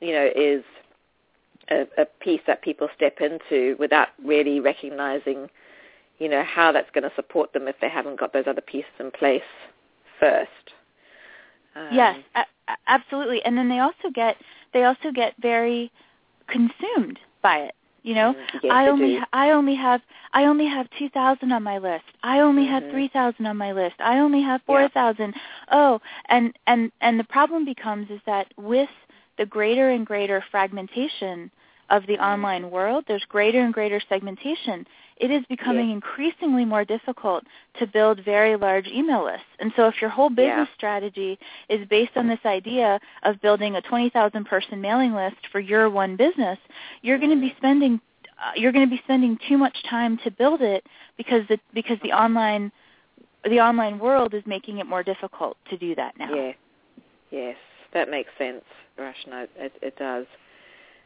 [0.00, 0.64] you know, is
[1.68, 5.50] a, a piece that people step into without really recognizing,
[6.18, 8.90] you know, how that's going to support them if they haven't got those other pieces
[8.98, 9.42] in place
[10.20, 10.50] first.
[11.74, 13.42] Um, Yes, a- absolutely.
[13.44, 14.36] And then they also get
[14.72, 15.90] they also get very
[16.48, 17.74] consumed by it.
[18.02, 19.22] You know, Mm, yes, I only do.
[19.32, 20.00] I only have
[20.32, 22.04] I only have two thousand on my list.
[22.22, 22.90] I only have Mhm.
[22.90, 23.96] three thousand on my list.
[24.00, 24.66] I only have Yeah.
[24.66, 25.34] four thousand.
[25.70, 28.90] Oh, and and and the problem becomes is that with
[29.38, 31.50] the greater and greater fragmentation
[31.90, 32.22] of the Mhm.
[32.22, 34.86] online world, there's greater and greater segmentation.
[35.16, 35.94] It is becoming Yes.
[35.94, 39.46] increasingly more difficult to build very large email lists.
[39.58, 40.74] And so if your whole business Yeah.
[40.74, 45.88] strategy is based on this idea of building a 20,000 person mailing list for your
[45.88, 46.58] one business,
[47.02, 47.56] you're going to be Mhm.
[47.56, 48.00] spending
[48.38, 51.98] uh, you're going to be spending too much time to build it because the because
[52.00, 52.70] the online
[53.44, 56.34] the online world is making it more difficult to do that now.
[56.34, 56.52] Yeah,
[57.30, 57.56] yes,
[57.92, 58.64] that makes sense,
[58.98, 59.48] Rachna.
[59.56, 60.26] It, it does,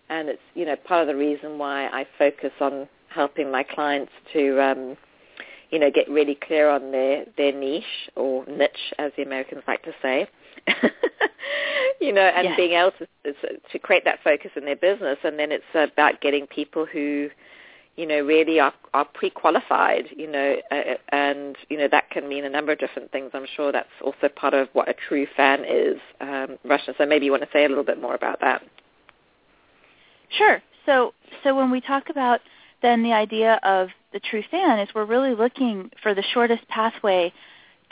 [0.09, 4.13] and it's you know part of the reason why I focus on helping my clients
[4.33, 4.97] to um,
[5.71, 9.83] you know get really clear on their their niche or niche, as the Americans like
[9.83, 10.29] to say.
[12.01, 12.57] you know, and Yes.
[12.57, 13.35] being able to,
[13.73, 17.31] to create that focus in their business, and then it's about getting people who
[17.97, 22.47] you know, really are, are pre-qualified, you know, uh, and, you know, that can mean
[22.47, 23.31] a number of different things.
[23.35, 26.97] I'm sure that's also part of what a true fan is, um, Rachna.
[26.97, 28.63] So maybe you want to say a little bit more about that.
[30.31, 30.63] Sure.
[30.87, 31.13] So
[31.45, 32.41] so when we talk about
[32.83, 37.33] then the idea of the true fan is we're really looking for the shortest pathway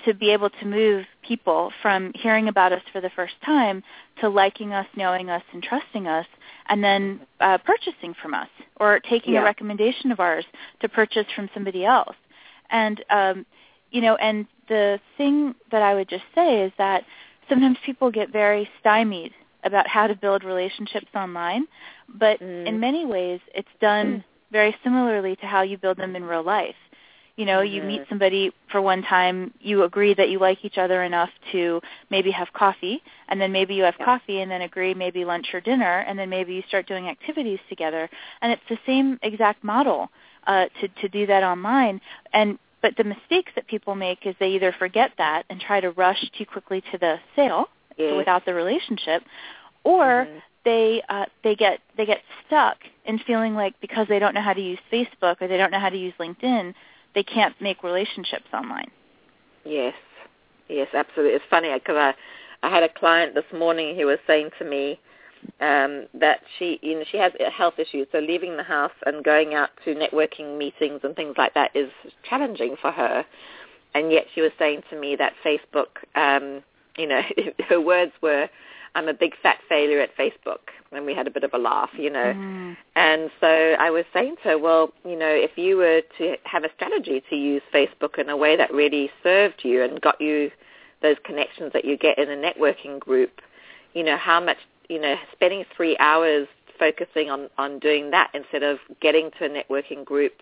[0.05, 3.83] to be able to move people from hearing about us for the first time
[4.21, 6.27] to liking us, knowing us, and trusting us,
[6.69, 9.41] and then uh, purchasing from us or taking Yeah.
[9.41, 10.45] a recommendation of ours
[10.81, 12.17] to purchase from somebody else.
[12.71, 13.47] And um,
[13.91, 17.05] you know, and the thing that I would just say is that
[17.49, 19.33] sometimes people get very stymied
[19.65, 21.67] about how to build relationships online,
[22.09, 22.67] but Mm.
[22.69, 26.77] in many ways it's done very similarly to how you build them in real life.
[27.37, 27.87] You know, you Mhm.
[27.87, 31.81] meet somebody for one time, you agree that you like each other enough to
[32.11, 34.07] maybe have coffee, and then maybe you have Yeah.
[34.07, 37.61] coffee and then agree maybe lunch or dinner, and then maybe you start doing activities
[37.69, 38.11] together.
[38.43, 40.11] And it's the same exact model
[40.49, 42.01] uh, to to do that online.
[42.33, 45.91] And but the mistakes that people make is they either forget that and try to
[45.93, 48.17] rush too quickly to the sale Yes.
[48.17, 49.23] without the relationship,
[49.85, 50.43] or Mhm.
[50.69, 52.77] They uh, they get they get stuck
[53.07, 55.81] in feeling like because they don't know how to use Facebook or they don't know
[55.81, 56.75] how to use LinkedIn,
[57.15, 58.91] they can't make relationships online.
[59.65, 59.95] Yes,
[60.69, 61.35] yes, absolutely.
[61.37, 62.15] It's funny because I,
[62.63, 65.01] I had a client this morning who was saying to me
[65.61, 69.55] um, that she, you know, she has health issues, so leaving the house and going
[69.55, 71.91] out to networking meetings and things like that is
[72.29, 73.25] challenging for her.
[73.95, 76.63] And yet she was saying to me that Facebook, um,
[76.99, 77.23] you know,
[77.71, 78.51] her words were,
[78.95, 81.91] "I'm a big fat failure at Facebook," and we had a bit of a laugh,
[81.97, 82.33] you know.
[82.35, 82.77] Mm.
[82.97, 86.65] And so I was saying to her, well, you know, if you were to have
[86.65, 90.51] a strategy to use Facebook in a way that really served you and got you
[91.03, 93.41] those connections that you get in a networking group,
[93.95, 96.49] you know, how much, you know, spending three hours
[96.79, 100.35] focusing on, on doing that instead of getting to a networking group,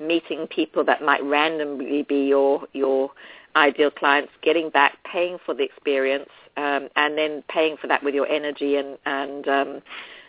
[0.00, 3.10] meeting people that might randomly be your, your
[3.56, 8.14] ideal clients, getting back, paying for the experience, um, and then paying for that with
[8.14, 9.82] your energy and, and um,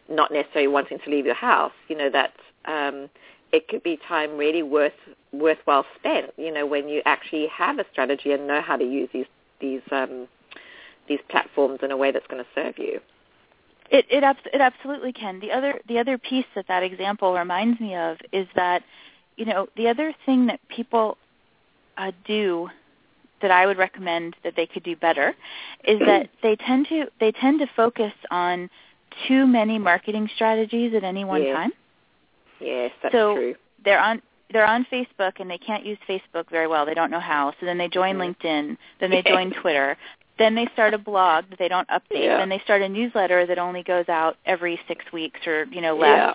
[0.09, 1.73] not necessarily wanting to leave your house.
[1.87, 2.33] You know that
[2.65, 3.09] um,
[3.51, 4.93] it could be time really worth
[5.31, 6.31] worthwhile spent.
[6.37, 9.25] You know when you actually have a strategy and know how to use these
[9.59, 10.27] these um,
[11.07, 12.99] these platforms in a way that's going to serve you.
[13.89, 15.39] It it, it absolutely can.
[15.39, 18.83] The other the other piece that that example reminds me of is that
[19.35, 21.17] you know the other thing that people
[21.97, 22.69] uh, do
[23.43, 25.35] that I would recommend that they could do better
[25.83, 28.69] is that they tend to they tend to focus on
[29.27, 31.55] too many marketing strategies at any one yes.
[31.55, 31.71] time.
[32.59, 33.55] Yes, that's so true.
[33.85, 36.85] They're on they're on Facebook and they can't use Facebook very well.
[36.85, 37.53] They don't know how.
[37.59, 38.45] So then they join mm-hmm.
[38.45, 39.97] LinkedIn, then they join Twitter,
[40.39, 42.37] then they start a blog that they don't update, yeah.
[42.37, 45.95] then they start a newsletter that only goes out every 6 weeks or, you know,
[45.97, 46.17] less.
[46.17, 46.33] Yeah.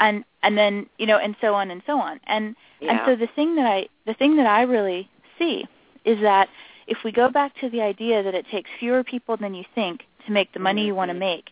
[0.00, 2.20] And and then, you know, and so on and so on.
[2.26, 2.90] And yeah.
[2.90, 5.64] and so the thing that I the thing that I really see
[6.04, 6.48] is that
[6.86, 10.02] if we go back to the idea that it takes fewer people than you think
[10.26, 10.88] to make the money mm-hmm.
[10.88, 11.50] you want to make,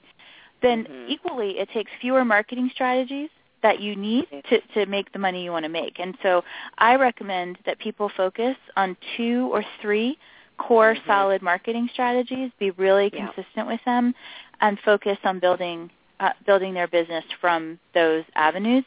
[0.61, 1.11] then mm-hmm.
[1.11, 3.31] equally it takes fewer marketing strategies
[3.63, 5.99] that you need to, to make the money you want to make.
[6.01, 6.43] And so
[6.79, 10.19] I recommend that people focus on two or three
[10.59, 11.09] core mm-hmm.
[11.09, 13.27] solid marketing strategies, be really yeah.
[13.27, 14.15] consistent with them,
[14.61, 18.85] and focus on building uh, building their business from those avenues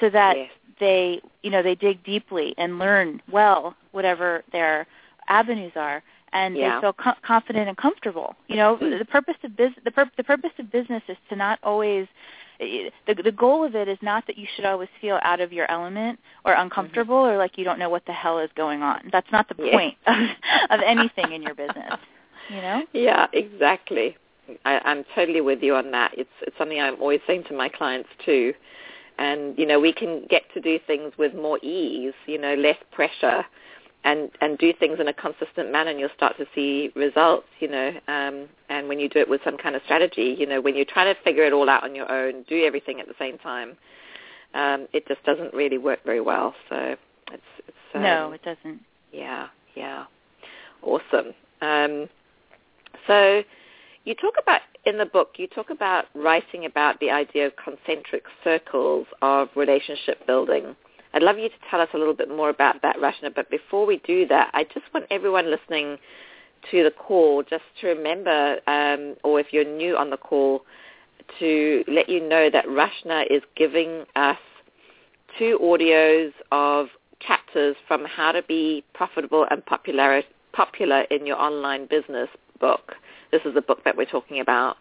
[0.00, 0.50] so that yes.
[0.80, 4.86] they you know they dig deeply and learn well whatever their
[5.28, 6.76] avenues are and yeah.
[6.76, 8.36] they feel co- confident and comfortable.
[8.48, 11.58] You know, the purpose of bus- the, pur- the purpose of business is to not
[11.62, 12.06] always
[12.58, 15.70] the the goal of it is not that you should always feel out of your
[15.70, 17.34] element or uncomfortable mm-hmm.
[17.34, 19.08] or like you don't know what the hell is going on.
[19.12, 19.72] That's not the yeah.
[19.72, 20.16] point of,
[20.70, 21.94] of anything in your business.
[22.48, 22.82] You know?
[22.92, 24.16] Yeah, exactly.
[24.64, 26.12] I, I'm totally with you on that.
[26.16, 28.54] It's it's something I'm always saying to my clients too.
[29.18, 32.14] And you know, we can get to do things with more ease.
[32.26, 33.44] You know, less pressure
[34.04, 37.68] and and do things in a consistent manner and you'll start to see results you
[37.68, 40.76] know um and when you do it with some kind of strategy you know when
[40.76, 43.36] you're trying to figure it all out on your own do everything at the same
[43.38, 43.76] time
[44.54, 46.54] um it just doesn't really work very well.
[46.68, 46.96] So
[47.32, 48.80] it's it's um, no it doesn't.
[49.12, 50.04] Yeah yeah.
[50.82, 51.34] Awesome.
[51.60, 52.08] Um
[53.06, 53.42] so
[54.04, 58.24] you talk about in the book you talk about writing about the idea of concentric
[58.42, 60.74] circles of relationship building
[61.18, 63.34] I'd love you to tell us a little bit more about that, Rachna.
[63.34, 65.98] But before we do that, I just want everyone listening
[66.70, 70.62] to the call just to remember, um, or if you're new on the call,
[71.40, 74.38] to let you know that Rachna is giving us
[75.36, 76.86] two audios of
[77.18, 82.28] chapters from How to Be Profitable and Popular, popular in Your Online Business
[82.60, 82.94] book.
[83.32, 84.76] This is the book that we're talking about.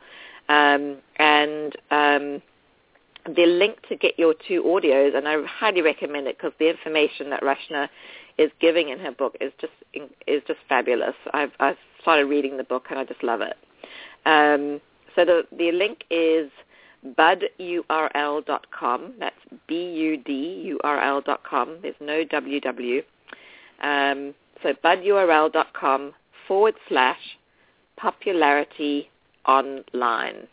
[0.50, 2.44] Um, and um,
[3.36, 7.30] the link to get your two audios, and I highly recommend it because the information
[7.32, 7.90] that Rachna
[8.38, 9.74] is giving in her book is just
[10.28, 11.16] is just fabulous.
[11.34, 13.58] I've I've started reading the book and I just love it.
[14.26, 14.80] Um,
[15.16, 16.52] so the the link is
[17.18, 19.14] budurl.com.
[19.20, 19.36] That's
[19.68, 21.78] b-u-d-u-r-l.com.
[21.82, 23.04] There's no ww.
[23.82, 26.14] Um, so budurl.com
[26.48, 27.20] forward slash
[27.98, 29.10] popularity
[29.46, 30.48] online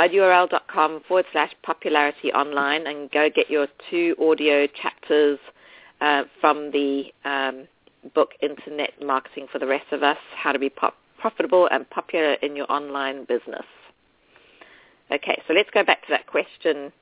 [0.00, 5.38] budurl.com forward slash popularity online and go get your two audio chapters
[6.00, 7.68] uh, from the um,
[8.14, 12.34] book Internet Marketing for the Rest of Us, How to Be pop- Profitable and Popular
[12.34, 13.66] in Your Online Business.
[15.12, 16.92] Okay, so let's go back to that question,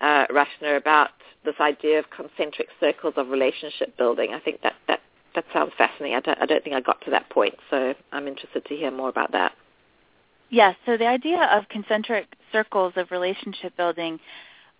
[0.00, 1.10] uh, Rachna, about
[1.44, 4.30] this idea of concentric circles of relationship building.
[4.32, 5.00] I think that, that,
[5.36, 6.16] that sounds fascinating.
[6.16, 8.90] I don't, I don't think I got to that point, so I'm interested to hear
[8.90, 9.52] more about that.
[10.50, 14.20] Yes, so the idea of concentric circles of relationship building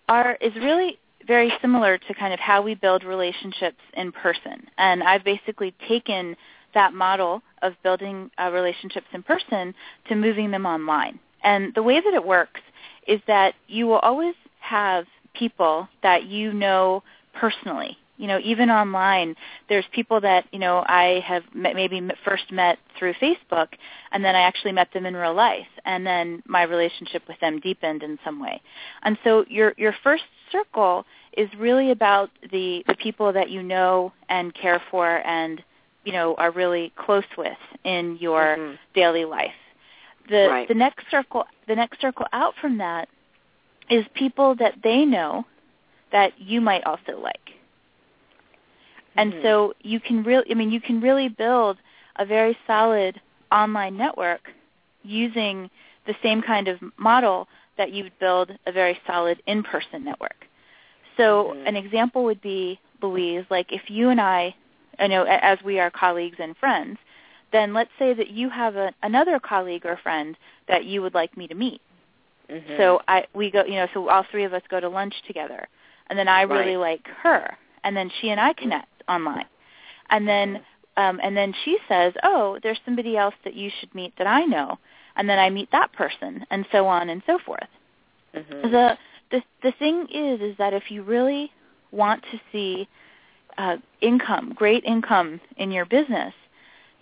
[0.09, 4.67] are is really very similar to kind of how we build relationships in person.
[4.77, 6.37] And I've basically taken
[6.75, 9.75] that model of building uh, relationships in person
[10.09, 11.19] to moving them online.
[11.43, 12.61] And the way that it works
[13.07, 17.03] is that you will always have people that you know
[17.35, 19.35] personally you know, even online,
[19.69, 23.69] there's people that, you know, I have met, maybe first met through Facebook,
[24.13, 27.59] and then I actually met them in real life, and then my relationship with them
[27.61, 28.63] deepened in some way.
[29.03, 31.05] And so your your first circle
[31.37, 35.63] is really about the the people that you know and care for and
[36.05, 38.75] you know are really close with in your mm-hmm.
[38.95, 39.51] daily life.
[40.29, 40.69] The right.
[40.69, 43.09] the next circle the next circle out from that
[43.91, 45.45] is people that they know
[46.13, 47.51] that you might also like.
[49.17, 49.43] And mm-hmm.
[49.43, 51.79] so you can really, I mean, you can really build
[52.17, 53.21] a very solid
[53.53, 54.49] online network
[55.03, 55.71] using
[56.07, 60.47] the same kind of model that you would build a very solid in-person network.
[61.17, 61.67] So mm-hmm.
[61.67, 64.55] an example would be, Louise, like if you and I,
[64.99, 66.99] I know as we are colleagues and friends,
[67.53, 70.37] then let's say that you have a, another colleague or friend
[70.69, 71.81] that you would like me to meet.
[72.51, 72.77] Mhm.
[72.77, 75.67] So I we go, you know, so all three of us go to lunch together,
[76.09, 79.47] and then I really like her, and then she and I connect online,
[80.11, 80.63] and then
[80.97, 84.45] um, and then she says, oh, there's somebody else that you should meet that I
[84.45, 84.79] know,
[85.17, 87.69] and then I meet that person, and so on and so forth.
[88.35, 88.63] Mhm.
[88.71, 88.99] The
[89.31, 91.51] the the thing is, is that if you really
[91.91, 92.89] want to see
[93.59, 96.35] uh, income, great income in your business,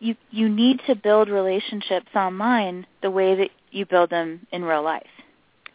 [0.00, 4.82] you you need to build relationships online the way that you build them in real
[4.82, 5.06] life.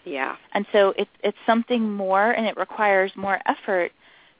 [0.05, 0.35] yeah.
[0.53, 3.91] And so it's it's something more, and it requires more effort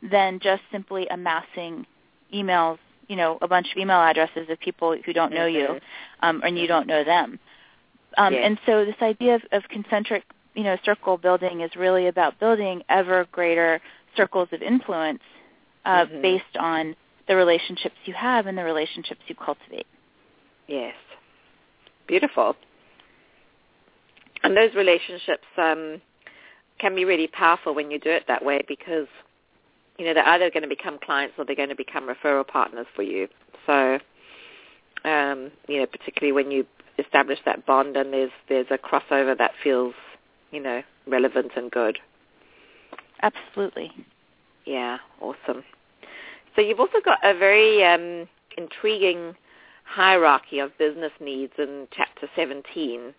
[0.01, 1.85] than just simply amassing
[2.33, 2.77] emails.
[3.07, 5.81] You know, a bunch of email addresses of people who don't know you, Mhm.
[6.21, 7.39] um, and you don't know them.
[8.17, 8.43] Um, Yes.
[8.45, 10.23] And so this idea of, of concentric,
[10.55, 13.79] you know, circle building is really about building ever greater
[14.15, 15.23] circles of influence
[15.85, 16.21] uh, Mhm.
[16.21, 16.95] based on
[17.27, 19.87] the relationships you have and the relationships you cultivate.
[20.67, 20.95] Yes.
[22.07, 22.55] Beautiful.
[24.43, 26.01] And those relationships um,
[26.79, 29.07] can be really powerful when you do it that way because,
[29.97, 32.85] you know, they're either going to become clients or they're going to become referral partners
[32.95, 33.27] for you.
[33.65, 33.99] So,
[35.03, 36.65] um, you know, particularly when you
[36.99, 39.93] establish that bond and there's there's a crossover that feels,
[40.51, 41.99] you know, relevant and good.
[43.21, 43.91] Absolutely.
[44.65, 45.63] Yeah, awesome.
[46.55, 48.27] So you've also got a very um,
[48.57, 49.35] intriguing
[49.85, 53.13] hierarchy of business needs in Chapter 17.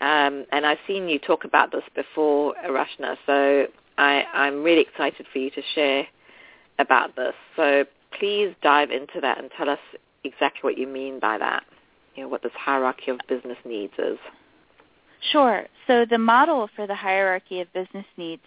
[0.00, 3.66] Um, and I've seen you talk about this before, Arashna, so
[3.98, 6.06] I, I'm really excited for you to share
[6.78, 7.34] about this.
[7.56, 7.84] So
[8.18, 9.78] please dive into that and tell us
[10.24, 11.64] exactly what you mean by that,
[12.14, 14.18] you know, what this hierarchy of business needs is.
[15.32, 15.64] Sure.
[15.86, 18.42] So the model for the hierarchy of business needs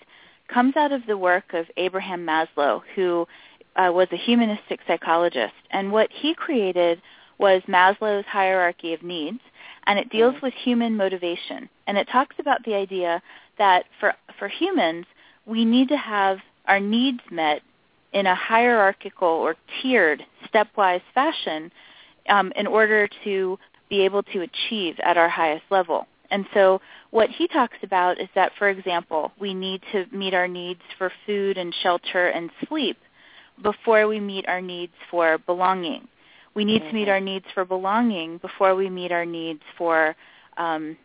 [0.48, 3.28] comes out of the work of Abraham Maslow, who
[3.76, 5.54] uh, was a humanistic psychologist.
[5.72, 7.02] And what he created
[7.38, 9.40] was Maslow's hierarchy of needs,
[9.86, 10.42] and it deals Mhm.
[10.42, 11.70] with human motivation.
[11.86, 13.22] And it talks about the idea
[13.58, 15.06] that for, for humans,
[15.48, 17.62] we need to have our needs met
[18.14, 21.72] in a hierarchical or tiered, stepwise fashion
[22.30, 23.58] um, in order to
[23.90, 26.06] be able to achieve at our highest level.
[26.30, 26.82] And so
[27.12, 31.12] what he talks about is that, for example, we need to meet our needs for
[31.26, 32.98] food and shelter and sleep
[33.64, 36.08] before we meet our needs for belonging.
[36.54, 37.12] We need to meet Mhm.
[37.12, 40.16] our needs for belonging before we meet our needs for
[40.58, 40.98] um,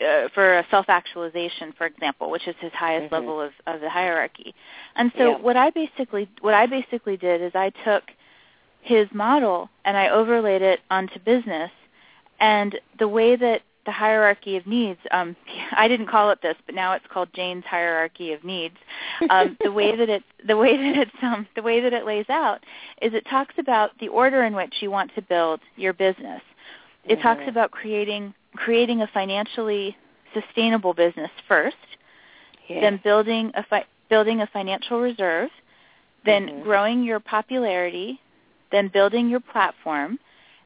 [0.00, 3.12] uh, for a self-actualization, for example, which is his highest Mhm.
[3.12, 4.54] level of, of the hierarchy.
[4.96, 5.36] And so Yeah.
[5.38, 8.04] what I basically what I basically did is I took
[8.82, 11.70] his model and I overlaid it onto business
[12.40, 15.34] and the way that the hierarchy of needs, um,
[15.72, 18.76] I didn't call it this, but now it's called Jain's hierarchy of needs.
[19.30, 22.28] Um, the way that it, the way that it's, um, the way that it lays
[22.28, 22.60] out
[23.02, 26.42] is it talks about the order in which you want to build your business.
[27.06, 27.48] It talks Mhm.
[27.48, 29.96] about creating creating a financially
[30.34, 31.76] sustainable business first,
[32.68, 32.80] Yeah.
[32.80, 35.50] then building a fi- building a financial reserve,
[36.24, 36.62] then Mhm.
[36.62, 38.20] growing your popularity,
[38.70, 40.18] then building your platform,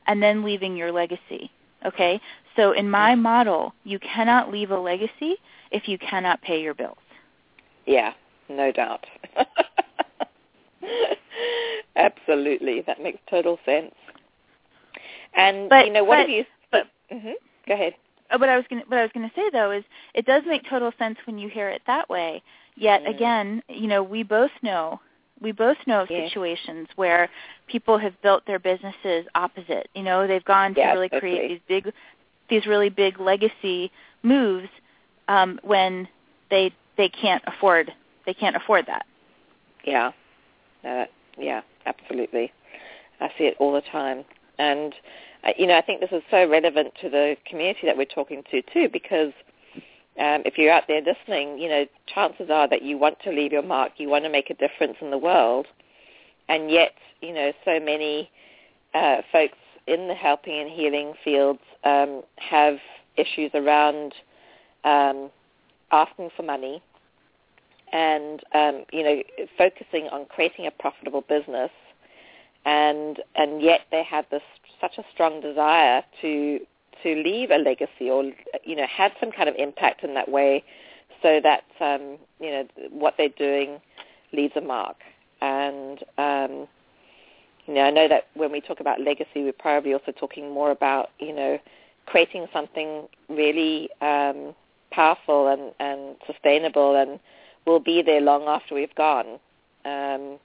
[0.07, 1.51] and then leaving your legacy.
[1.85, 2.21] Okay?
[2.57, 5.37] So in my model, you cannot leave a legacy
[5.71, 6.99] if you cannot pay your bills.
[7.87, 8.13] Yeah,
[8.49, 9.07] no doubt.
[11.97, 13.95] Absolutely, that makes total sense.
[15.35, 16.45] And But- you know, what but- have you?
[16.71, 17.33] but- hmm
[17.67, 17.95] Go ahead.
[18.31, 19.85] Uh, What I was gonna, what I was going to say though is
[20.15, 22.43] it does make total sense when you hear it that way.
[22.77, 23.15] Yet Mm.
[23.15, 25.01] again, you know, we both know
[25.41, 26.25] we both know of Yes.
[26.31, 27.29] situations where
[27.67, 29.89] people have built their businesses opposite.
[29.95, 31.21] You know, they've gone to Yeah, really totally.
[31.39, 31.93] create these big
[32.49, 33.91] these really big legacy
[34.23, 34.69] moves
[35.29, 36.09] um, when
[36.51, 37.93] they they can't afford
[38.27, 39.07] they can't afford that.
[39.85, 40.13] Yeah,
[40.83, 42.53] that, yeah, absolutely.
[43.21, 44.25] I see it all the time,
[44.59, 44.95] and
[45.45, 48.43] uh, you know, I think this is so relevant to the community that we're talking
[48.51, 49.33] to too, because
[50.19, 53.53] um, if you're out there listening, you know, chances are that you want to leave
[53.53, 55.67] your mark, you want to make a difference in the world,
[56.49, 58.31] and yet, you know, so many
[58.95, 62.79] uh, folks in the helping and healing fields um, have
[63.17, 64.15] issues around
[64.85, 65.31] um,
[65.93, 66.83] asking for money
[67.93, 69.23] and um, you know
[69.57, 71.71] focusing on creating a profitable business,
[72.65, 74.43] and and yet they have this
[74.81, 76.61] such a strong desire to
[77.03, 78.25] to leave a legacy or
[78.65, 80.65] you know have some kind of impact in that way,
[81.23, 83.81] so that um, you know what they're doing
[84.33, 84.97] leaves a mark.
[85.41, 86.69] And um,
[87.67, 90.71] you know I know that when we talk about legacy, we're probably also talking more
[90.71, 91.59] about you know
[92.07, 94.55] creating something really um,
[94.91, 97.19] powerful and, and sustainable and
[97.67, 99.39] will be there long after we've gone.
[99.85, 100.39] Um,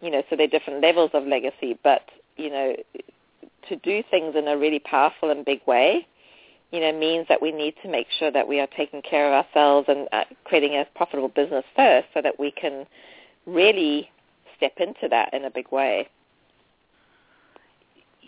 [0.00, 2.02] you know, so there are different levels of legacy, but
[2.36, 2.76] you know,
[3.68, 6.06] to do things in a really powerful and big way,
[6.72, 9.44] you know, means that we need to make sure that we are taking care of
[9.44, 12.86] ourselves and uh, creating a profitable business first so that we can
[13.46, 14.10] really
[14.56, 16.08] step into that in a big way.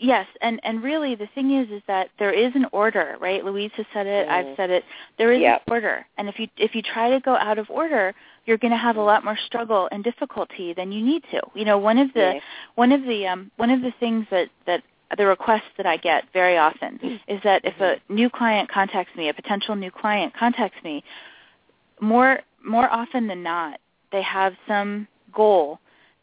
[0.03, 3.45] Yes, and and really the thing is is that there is an order, right?
[3.45, 4.31] Louise has said it, mm.
[4.31, 4.83] I've said it.
[5.19, 5.63] There is yep.
[5.67, 8.15] an order, and if you if you try to go out of order,
[8.47, 11.43] you're going to have a lot more struggle and difficulty than you need to.
[11.55, 12.43] You know, one of the yes.
[12.77, 14.83] one of the um, one of the things that that
[15.19, 16.99] the requests that I get very often
[17.29, 18.15] is that if a mm-hmm.
[18.15, 21.05] new client contacts me, a potential new client contacts me,
[22.01, 23.79] more more often than not,
[24.13, 25.79] they have some goal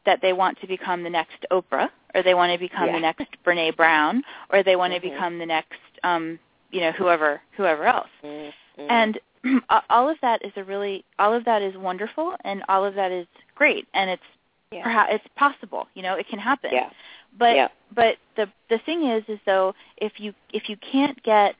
[0.07, 2.93] that they want to become the next Oprah, or they want to become yeah.
[2.93, 5.05] the next Brene Brown, or they want mm-hmm.
[5.05, 6.39] to become the next, um,
[6.71, 8.07] you know, whoever whoever else.
[8.23, 8.81] Mm-hmm.
[8.89, 9.19] And
[9.89, 13.11] all of that is a really all of that is wonderful, and all of that
[13.11, 14.23] is great, and it's
[14.71, 14.81] yeah.
[14.81, 15.87] perhaps it's possible.
[15.93, 16.71] You know, it can happen.
[16.71, 16.89] Yeah.
[17.37, 17.67] But yeah.
[17.93, 21.55] but the the thing is, is though if you if you can't get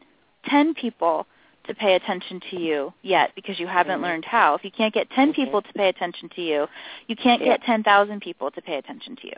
[0.45, 1.28] ten people
[1.68, 4.03] to pay attention to you yet because you haven't mm-hmm.
[4.03, 4.55] learned how.
[4.55, 5.41] If you can't get 10 mm-hmm.
[5.41, 6.68] people to pay attention to you,
[7.07, 7.57] you can't yeah.
[7.57, 9.34] get 10,000 people to pay attention to you.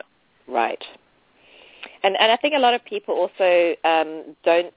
[0.48, 0.82] Right.
[2.02, 4.74] And and I think a lot of people also um, don't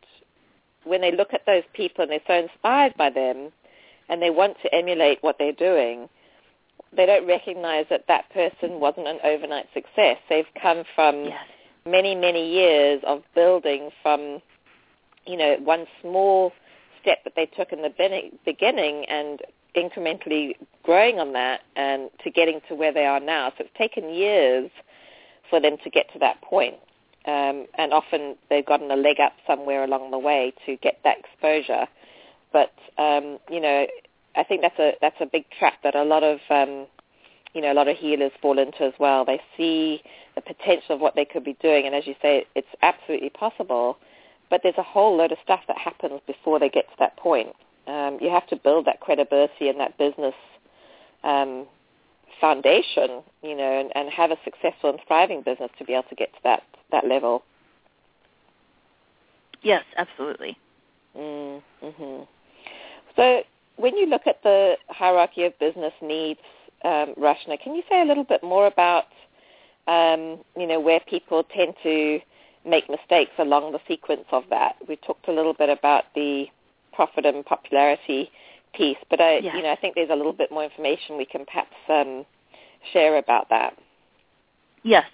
[0.84, 3.52] when they look at those people and they're so inspired by them
[4.10, 6.10] and they want to emulate what they're doing,
[6.96, 10.18] they don't recognize that that person wasn't an overnight success.
[10.30, 11.40] They've come from yes.
[11.86, 14.42] many, many years of building from,
[15.26, 16.52] you know, one small
[17.04, 19.42] step that they took in the beginning and
[19.76, 23.50] incrementally growing on that and to getting to where they are now.
[23.58, 24.72] So it's taken years
[25.50, 26.76] for them to get to that point.
[27.26, 31.18] Um, and often they've gotten a leg up somewhere along the way to get that
[31.20, 31.86] exposure.
[32.52, 33.88] But um, you know,
[34.36, 36.86] I think that's a that's a big trap that a lot of um,
[37.54, 39.24] you know a lot of healers fall into as well.
[39.24, 40.04] They see
[40.36, 43.98] the potential of what they could be doing, and as you say, it's absolutely possible
[44.50, 47.50] but there's a whole load of stuff that happens before they get to that point.
[47.88, 50.36] Um, you have to build that credibility and that business
[51.24, 51.66] um,
[52.40, 56.16] foundation, you know, and, and have a successful and thriving business to be able to
[56.16, 57.44] get to that that level.
[59.62, 60.58] Yes, absolutely.
[61.18, 62.24] Mm-hmm.
[63.16, 63.42] So
[63.78, 66.40] when you look at the hierarchy of business needs,
[66.84, 69.06] um, Rachna, can you say a little bit more about,
[69.88, 72.20] um, you know, where people tend to
[72.66, 74.76] make mistakes along the sequence of that.
[74.88, 76.46] We talked a little bit about the
[76.94, 78.32] profit and popularity
[78.74, 79.54] piece, but I, yes.
[79.56, 82.26] you know, I think there's a little bit more information we can perhaps um,
[82.92, 83.78] share about that.
[84.84, 85.06] Yes.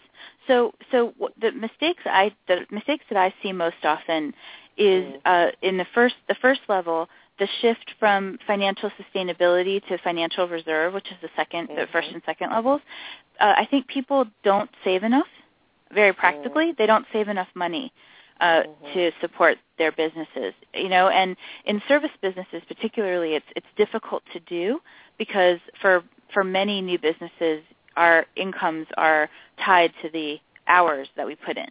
[0.48, 4.34] So, so the mistakes I the mistakes that I see most often
[4.78, 5.22] is mm.
[5.26, 10.94] uh, in the first the first level the shift from financial sustainability to financial reserve,
[10.94, 11.76] which is the 2nd mm-hmm.
[11.76, 12.82] the first and second levels.
[13.40, 15.28] Uh, I think people don't save enough
[15.94, 17.92] very practically, they don't save enough money
[18.40, 18.94] uh, mm-hmm.
[18.94, 20.54] to support their businesses.
[20.74, 21.36] You know, and
[21.66, 24.80] in service businesses particularly, it's it's difficult to do
[25.18, 27.64] because for for many new businesses,
[27.96, 29.30] our incomes are
[29.64, 31.70] tied to the hours that we put in.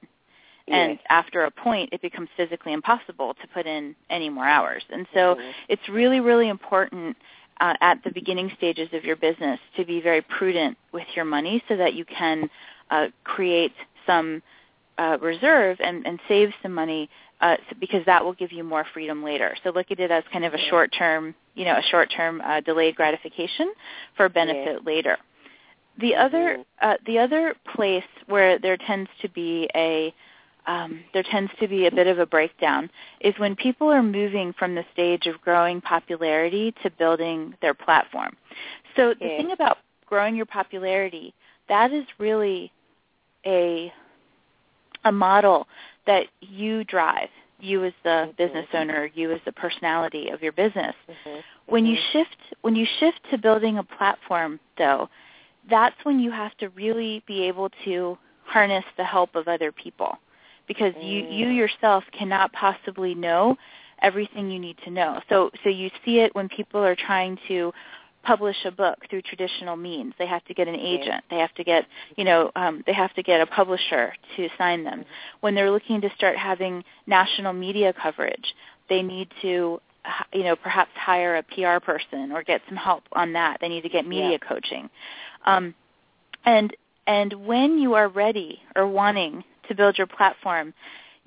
[0.71, 1.01] And yes.
[1.09, 4.83] after a point, it becomes physically impossible to put in any more hours.
[4.91, 5.51] And so mm-hmm.
[5.69, 7.17] it's really, really important
[7.61, 11.63] uh, at the beginning stages of your business to be very prudent with your money
[11.69, 12.51] so that you can
[12.91, 13.73] uh, create
[14.09, 14.43] some
[14.99, 17.09] uh, reserve and, and save some money
[17.41, 19.55] uh, because that will give you more freedom later.
[19.63, 22.97] So look at it as kind of a short-term, you know, a short-term uh, delayed
[22.97, 23.73] gratification
[24.17, 24.93] for benefit yeah.
[24.93, 25.17] later.
[26.01, 30.15] The other, uh, the other place where there tends to be a
[30.67, 32.91] um, there tends to be a bit of a breakdown
[33.23, 38.37] is when people are moving from the stage of growing popularity to building their platform.
[38.95, 39.37] So the yeah.
[39.39, 41.33] thing about growing your popularity,
[41.71, 42.71] that is really
[43.49, 43.93] a
[45.05, 45.67] a model
[46.07, 47.29] that you drive
[47.61, 48.31] you as the mm-hmm.
[48.37, 51.41] business owner you as the personality of your business mm-hmm.
[51.67, 52.19] when you mm-hmm.
[52.19, 55.09] shift when you shift to building a platform though
[55.71, 60.19] that's when you have to really be able to harness the help of other people
[60.67, 61.57] because you you mm.
[61.57, 63.57] yourself cannot possibly know
[64.03, 67.73] everything you need to know so so you see it when people are trying to
[68.29, 70.13] publish a book through traditional means.
[70.19, 71.25] They have to get an agent.
[71.31, 74.85] They have to get, you know, um, they have to get a publisher to sign
[74.85, 75.07] them.
[75.41, 78.55] When they're looking to start having national media coverage,
[78.91, 79.81] they need to,
[80.35, 83.59] you know, perhaps hire a PR person or get some help on that.
[83.63, 84.49] They need to get media yeah.
[84.49, 84.91] coaching.
[85.47, 85.75] Um,
[86.45, 86.77] and
[87.07, 90.75] and when you are ready or wanting to build your platform,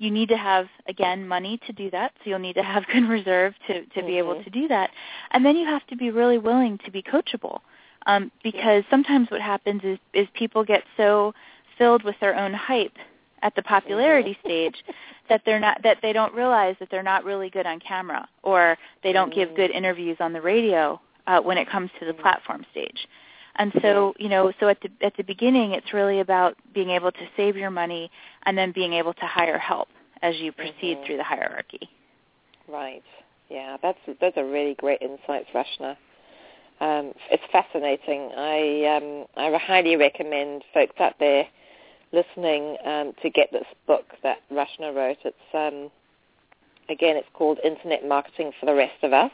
[0.02, 2.12] you need to have again money to do that.
[2.18, 4.06] So you'll need to have good reserve to to mm-hmm.
[4.06, 4.90] be able to do that.
[5.30, 7.60] And then you have to be really willing to be coachable
[8.06, 11.34] um, because sometimes what happens is is people get so
[11.78, 12.96] filled with their own hype
[13.42, 14.76] at the popularity stage
[15.28, 18.76] that they're not that they don't realize that they're not really good on camera or
[19.02, 22.66] they don't give good interviews on the radio uh, when it comes to the platform
[22.72, 23.06] stage.
[23.56, 27.12] And so, you know, so at the at the beginning, it's really about being able
[27.12, 28.10] to save your money
[28.44, 29.88] and then being able to hire help
[30.22, 31.04] as you proceed Mhm.
[31.04, 31.88] through the hierarchy.
[32.66, 33.02] Right.
[33.50, 35.96] Yeah, that's those are really great insights, Rachna.
[36.80, 38.32] Um, it's fascinating.
[38.36, 41.46] I um, I highly recommend folks out there
[42.12, 45.18] listening um, to get this book that Rachna wrote.
[45.24, 45.90] It's um,
[46.88, 49.32] again, it's called Internet Marketing for the Rest of Us: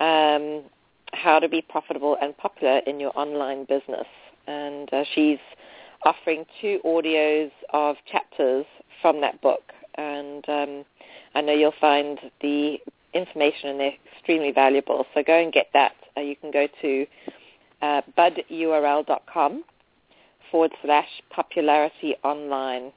[0.00, 0.64] um,
[1.12, 4.06] How to Be Profitable and Popular in Your Online Business.
[4.46, 5.38] And uh, she's
[6.02, 8.66] offering two audios of chapters
[9.02, 10.84] from that book, and um,
[11.34, 12.78] I know you'll find the
[13.14, 15.06] information in there extremely valuable.
[15.14, 15.92] So go and get that.
[16.16, 17.06] Uh, you can go to
[17.82, 19.64] uh, budurl.com
[20.50, 22.92] forward slash popularity online.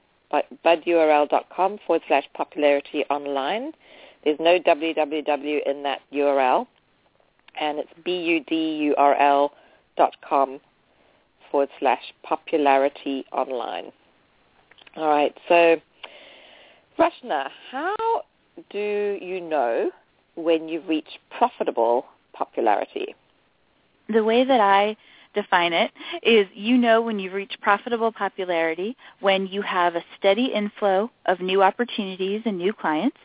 [0.65, 3.71] Budurl.com forward slash popularity online.
[4.23, 6.67] There's no www in that URL.
[7.59, 9.49] And it's budurl
[9.95, 10.59] dot com
[11.51, 13.91] forward slash popularity online.
[14.95, 15.35] All right.
[15.47, 15.77] So,
[16.99, 17.95] Rachna, how
[18.69, 19.91] do you know
[20.35, 23.15] when you've reached profitable popularity?
[24.09, 24.95] The way that I
[25.33, 25.91] define it
[26.21, 31.39] is you know when you've reached profitable popularity when you have a steady inflow of
[31.39, 33.17] new opportunities and new clients,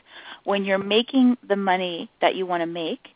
[0.45, 3.09] when you're making the money that you want to make,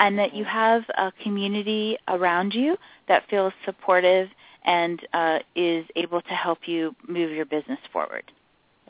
[0.00, 2.76] and that you have a community around you
[3.08, 4.28] that feels supportive
[4.64, 8.24] and uh, is able to help you move your business forward.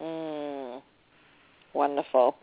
[0.00, 0.80] Mm,
[1.72, 2.36] wonderful.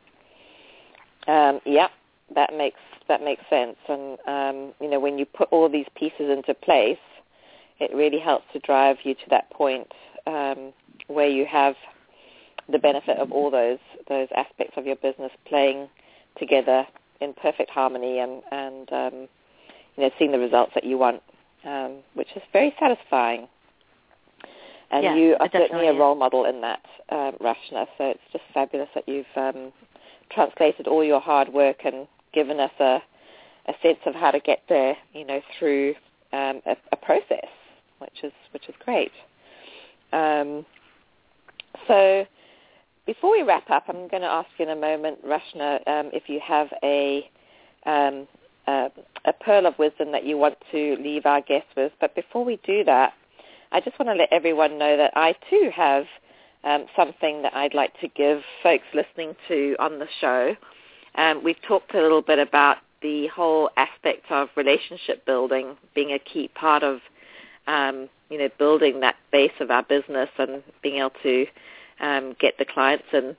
[1.28, 1.88] Um, yeah,
[2.36, 3.76] that makes that makes sense.
[3.88, 6.98] And um, you know, when you put all these pieces into place,
[7.80, 9.92] it really helps to drive you to that point
[10.28, 10.74] um,
[11.08, 11.76] where you have
[12.72, 15.90] the benefit of all those those aspects of your business playing
[16.38, 16.86] together
[17.22, 19.28] in perfect harmony and and um,
[19.96, 21.22] you know seeing the results that you want,
[21.66, 23.48] um, which is very satisfying.
[24.92, 27.88] And Yeah, you are certainly a role model in that, um, Rachna.
[27.98, 29.72] So it's just fabulous that you've um,
[30.30, 33.02] translated all your hard work and given us a,
[33.68, 35.96] a sense of how to get there, you know, through
[36.34, 37.48] um, a, a process,
[38.00, 39.12] which is which is great.
[40.12, 40.66] Um,
[41.88, 42.26] so
[43.06, 46.30] before we wrap up, I'm going to ask you in a moment, Rachna, um, if
[46.30, 47.30] you have a
[47.86, 48.28] um,
[48.68, 51.92] a, pearl of wisdom that you want to leave our guests with.
[52.00, 53.14] But before we do that,
[53.72, 56.06] I just want to let everyone know that I too have
[56.64, 60.56] um, something that I'd like to give folks listening to on the show.
[61.16, 66.20] Um, we've talked a little bit about the whole aspect of relationship building being a
[66.20, 67.00] key part of,
[67.68, 71.46] um, you know, building that base of our business and being able to
[72.02, 73.36] um, get the clients in.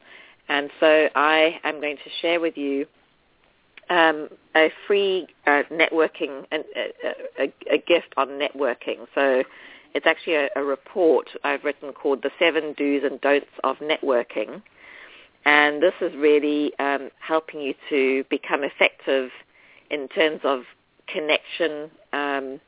[0.49, 2.87] And so I am going to share with you
[3.91, 6.63] um, a free uh, networking, a,
[7.39, 9.07] a, a gift on networking.
[9.15, 9.45] So
[9.95, 14.63] it's actually a, a report I've written called The Seven Do's and Don'ts of Networking.
[15.45, 19.31] And this is really um, helping you to become effective
[19.91, 20.63] in terms of
[21.09, 22.61] connection, um,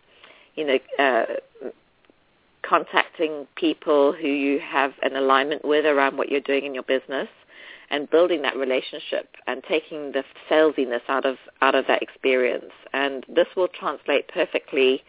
[0.56, 1.68] you know, uh,
[2.68, 7.28] contacting people who you have an alignment with around what you're doing in your business
[7.90, 12.72] and building that relationship and taking the salesiness out of out of that experience.
[12.92, 15.02] And this will translate perfectly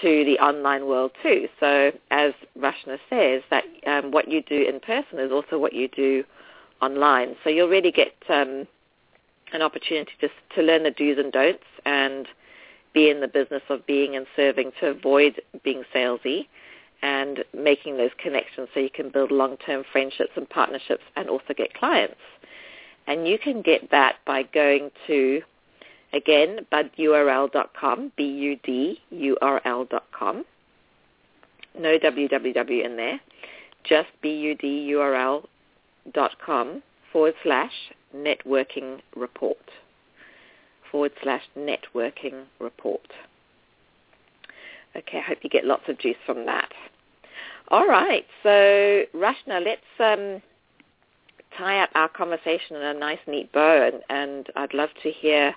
[0.00, 1.48] to the online world too.
[1.58, 5.88] So as Rachna says, that um, what you do in person is also what you
[5.88, 6.24] do
[6.80, 7.34] online.
[7.42, 8.66] So you'll really get um,
[9.52, 12.28] an opportunity to, to learn the do's and don'ts and
[12.94, 16.46] be in the business of being and serving to avoid being salesy
[17.02, 21.72] and making those connections so you can build long-term friendships and partnerships and also get
[21.74, 22.16] clients.
[23.06, 25.42] And you can get that by going to,
[26.12, 28.84] again, budurl.com, B-U-D-U-R-L.com.
[31.78, 33.20] No www in there.
[33.84, 35.42] Just budurl.com
[37.12, 37.72] forward slash
[38.14, 39.70] networking report.
[40.90, 43.06] Forward slash networking report.
[44.96, 46.72] Okay, I hope you get lots of juice from that.
[47.68, 50.42] All right, so Rachna, let's um,
[51.56, 55.54] tie up our conversation in a nice, neat bow, and, and I'd love to hear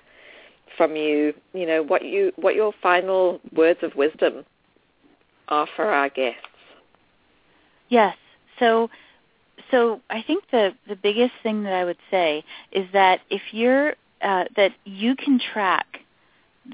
[0.76, 1.32] from you.
[1.54, 4.44] You know what you what your final words of wisdom
[5.48, 6.40] are for our guests.
[7.88, 8.16] Yes.
[8.58, 8.90] So
[9.70, 13.94] so I think the the biggest thing that I would say is that if you're
[14.20, 16.00] uh, that you can track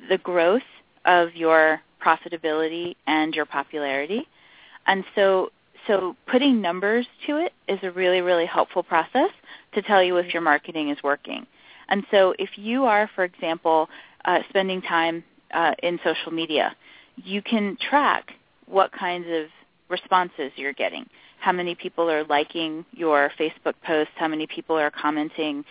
[0.08, 0.62] the growth
[1.04, 4.26] of your profitability and your popularity.
[4.86, 5.50] And so
[5.86, 9.30] so putting numbers to it is a really, really helpful process
[9.74, 11.46] to tell you if your marketing is working.
[11.88, 13.88] And so if you are, for example,
[14.24, 16.76] uh, spending time uh, in social media,
[17.16, 18.32] you can track
[18.66, 19.46] what kinds of
[19.88, 21.06] responses you're getting.
[21.40, 24.12] How many people are liking your Facebook posts?
[24.16, 25.64] How many people are commenting?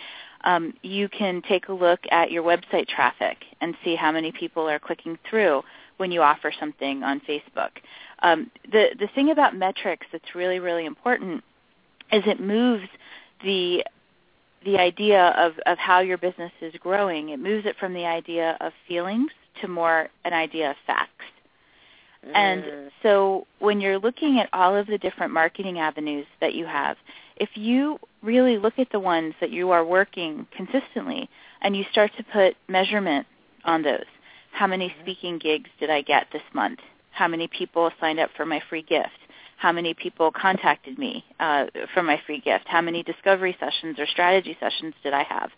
[0.44, 4.68] Um, you can take a look at your website traffic and see how many people
[4.68, 5.62] are clicking through
[5.98, 7.72] when you offer something on Facebook.
[8.22, 11.44] Um, the the thing about metrics that's really really important
[12.12, 12.88] is it moves
[13.44, 13.84] the
[14.66, 17.30] the idea of, of how your business is growing.
[17.30, 19.32] It moves it from the idea of feelings
[19.62, 21.26] to more an idea of facts.
[22.26, 22.36] Mm.
[22.36, 26.98] And so when you're looking at all of the different marketing avenues that you have,
[27.38, 31.30] if you really look at the ones that you are working consistently
[31.62, 33.28] and you start to put measurement
[33.64, 34.06] on those,
[34.58, 36.80] how many speaking gigs did I get this month?
[37.12, 39.20] How many people signed up for my free gift?
[39.58, 42.66] How many people contacted me uh, for my free gift?
[42.68, 45.52] How many discovery sessions or strategy sessions did I have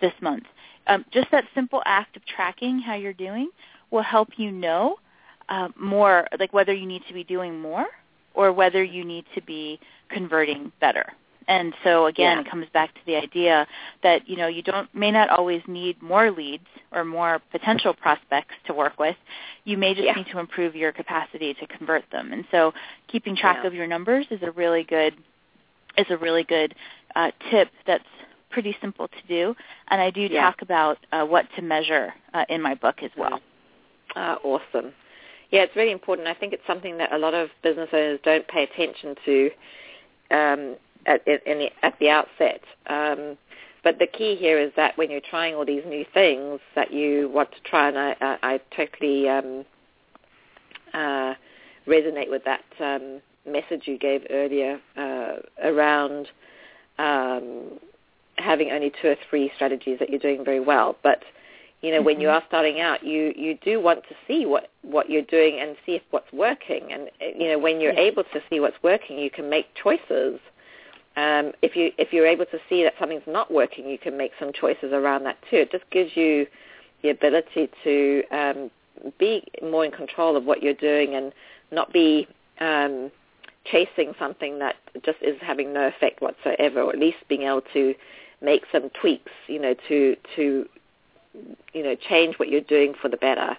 [0.00, 0.44] this month?
[0.88, 3.50] Um, just that simple act of tracking how you're doing
[3.92, 4.96] will help you know
[5.48, 7.86] uh, more, like whether you need to be doing more
[8.34, 9.78] or whether you need to be
[10.08, 11.12] converting better.
[11.50, 12.42] And so again, yeah.
[12.42, 13.66] it comes back to the idea
[14.04, 18.54] that you know you don't may not always need more leads or more potential prospects
[18.68, 19.16] to work with.
[19.64, 20.12] You may just yeah.
[20.12, 22.32] need to improve your capacity to convert them.
[22.32, 22.72] And so
[23.08, 23.66] keeping track yeah.
[23.66, 25.14] of your numbers is a really good
[25.98, 26.72] is a really good
[27.16, 28.04] uh, tip that's
[28.50, 29.56] pretty simple to do.
[29.88, 33.40] And I do talk about uh, what to measure uh, in my book as well.
[34.14, 34.92] Uh, awesome.
[35.50, 36.28] Yeah, it's really important.
[36.28, 39.50] I think it's something that a lot of business owners don't pay attention to.
[40.30, 40.76] Um,
[41.06, 42.60] at, in the, at the outset.
[42.86, 43.36] Um,
[43.82, 47.30] but the key here is that when you're trying all these new things that you
[47.32, 49.64] want to try, and I, I, I totally um,
[50.92, 51.34] uh,
[51.86, 56.28] resonate with that um, message you gave earlier uh, around
[56.98, 57.78] um,
[58.36, 60.96] having only two or three strategies that you're doing very well.
[61.02, 61.22] But
[61.80, 62.06] you know, mm-hmm.
[62.06, 62.36] when you mm-hmm.
[62.36, 65.92] are starting out, you you do want to see what what you're doing and see
[65.92, 66.92] if what's working.
[66.92, 70.38] And you know, when you're able to see what's working, you can make choices
[71.16, 74.32] um, if you if you're able to see that something's not working, you can make
[74.38, 75.56] some choices around that too.
[75.56, 76.46] It just gives you
[77.02, 78.70] the ability to um,
[79.18, 81.32] be more in control of what you're doing and
[81.72, 82.28] not be
[82.60, 83.10] um,
[83.64, 87.94] chasing something that just is having no effect whatsoever, or at least being able to
[88.40, 90.68] make some tweaks, you know, to to
[91.72, 93.56] you know change what you're doing for the better.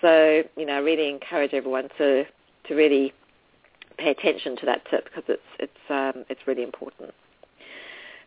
[0.00, 2.24] So you know, I really encourage everyone to
[2.68, 3.14] to really
[3.98, 7.12] pay attention to that tip because it's it's um, it's really important.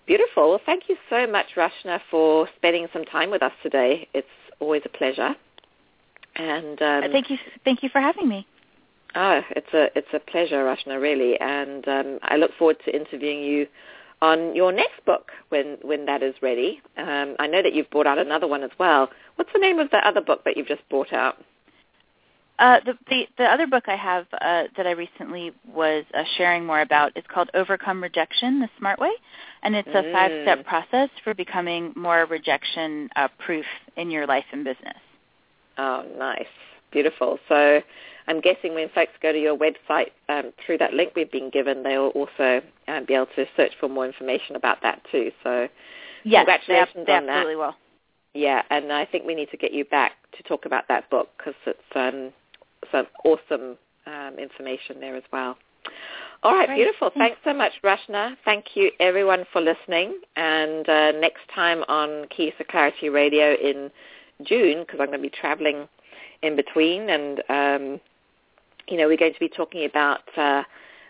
[0.05, 0.49] Beautiful.
[0.49, 4.07] Well, thank you so much, Rachna, for spending some time with us today.
[4.13, 4.27] It's
[4.59, 5.35] always a pleasure.
[6.35, 8.47] And um, thank you, thank you for having me.
[9.15, 11.39] Oh, it's a it's a pleasure, Rachna, really.
[11.39, 13.67] And um, I look forward to interviewing you
[14.21, 16.81] on your next book when when that is ready.
[16.97, 19.09] Um, I know that you've brought out another one as well.
[19.35, 21.37] What's the name of the other book that you've just brought out?
[22.59, 26.65] Uh, the, the, the other book I have uh, that I recently was uh, sharing
[26.65, 29.11] more about is called Overcome Rejection: The Smart Way,
[29.63, 30.11] and it's a mm.
[30.11, 34.97] five-step process for becoming more rejection-proof uh, in your life and business.
[35.77, 36.43] Oh, nice,
[36.91, 37.39] beautiful.
[37.47, 37.79] So,
[38.27, 41.81] I'm guessing when folks go to your website um, through that link we've been given,
[41.81, 45.31] they'll also uh, be able to search for more information about that too.
[45.43, 45.69] So,
[46.25, 47.45] yes, congratulations they, on that.
[47.47, 47.75] will.
[48.33, 51.29] Yeah, and I think we need to get you back to talk about that book
[51.37, 52.33] because it's um,
[52.91, 55.57] some awesome um, information there as well.
[56.41, 56.77] All right, Great.
[56.77, 57.11] beautiful.
[57.17, 58.35] Thanks so much, Rachna.
[58.45, 60.19] Thank you, everyone, for listening.
[60.37, 63.91] And uh, next time on Keys to Clarity Radio in
[64.43, 65.87] June, because I'm going to be traveling
[66.41, 68.01] in between, and um,
[68.87, 70.63] you know, we're going to be talking about uh,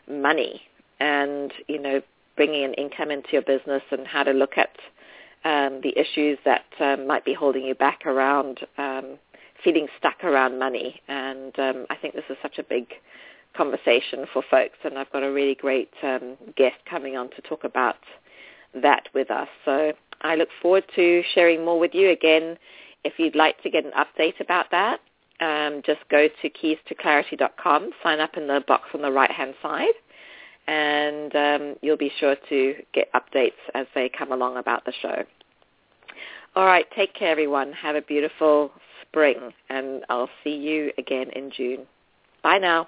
[0.09, 0.61] money
[0.99, 2.01] and you know,
[2.35, 4.71] bringing an income into your business and how to look at
[5.45, 9.19] um, the issues that um, might be holding you back around um,
[9.63, 11.01] feeling stuck around money.
[11.07, 12.87] And um, I think this is such a big
[13.55, 14.77] conversation for folks.
[14.83, 17.97] And I've got a really great um, guest coming on to talk about
[18.73, 19.47] that with us.
[19.65, 22.57] So I look forward to sharing more with you again.
[23.03, 24.99] If you'd like to get an update about that,
[25.39, 29.93] um, just go to keystoclarity.com, sign up in the box on the right-hand side,
[30.67, 35.23] and um, you'll be sure to get updates as they come along about the show.
[36.55, 37.71] All right, take care, everyone.
[37.73, 38.71] Have a beautiful
[39.09, 41.87] spring, and I'll see you again in June.
[42.43, 42.87] Bye now.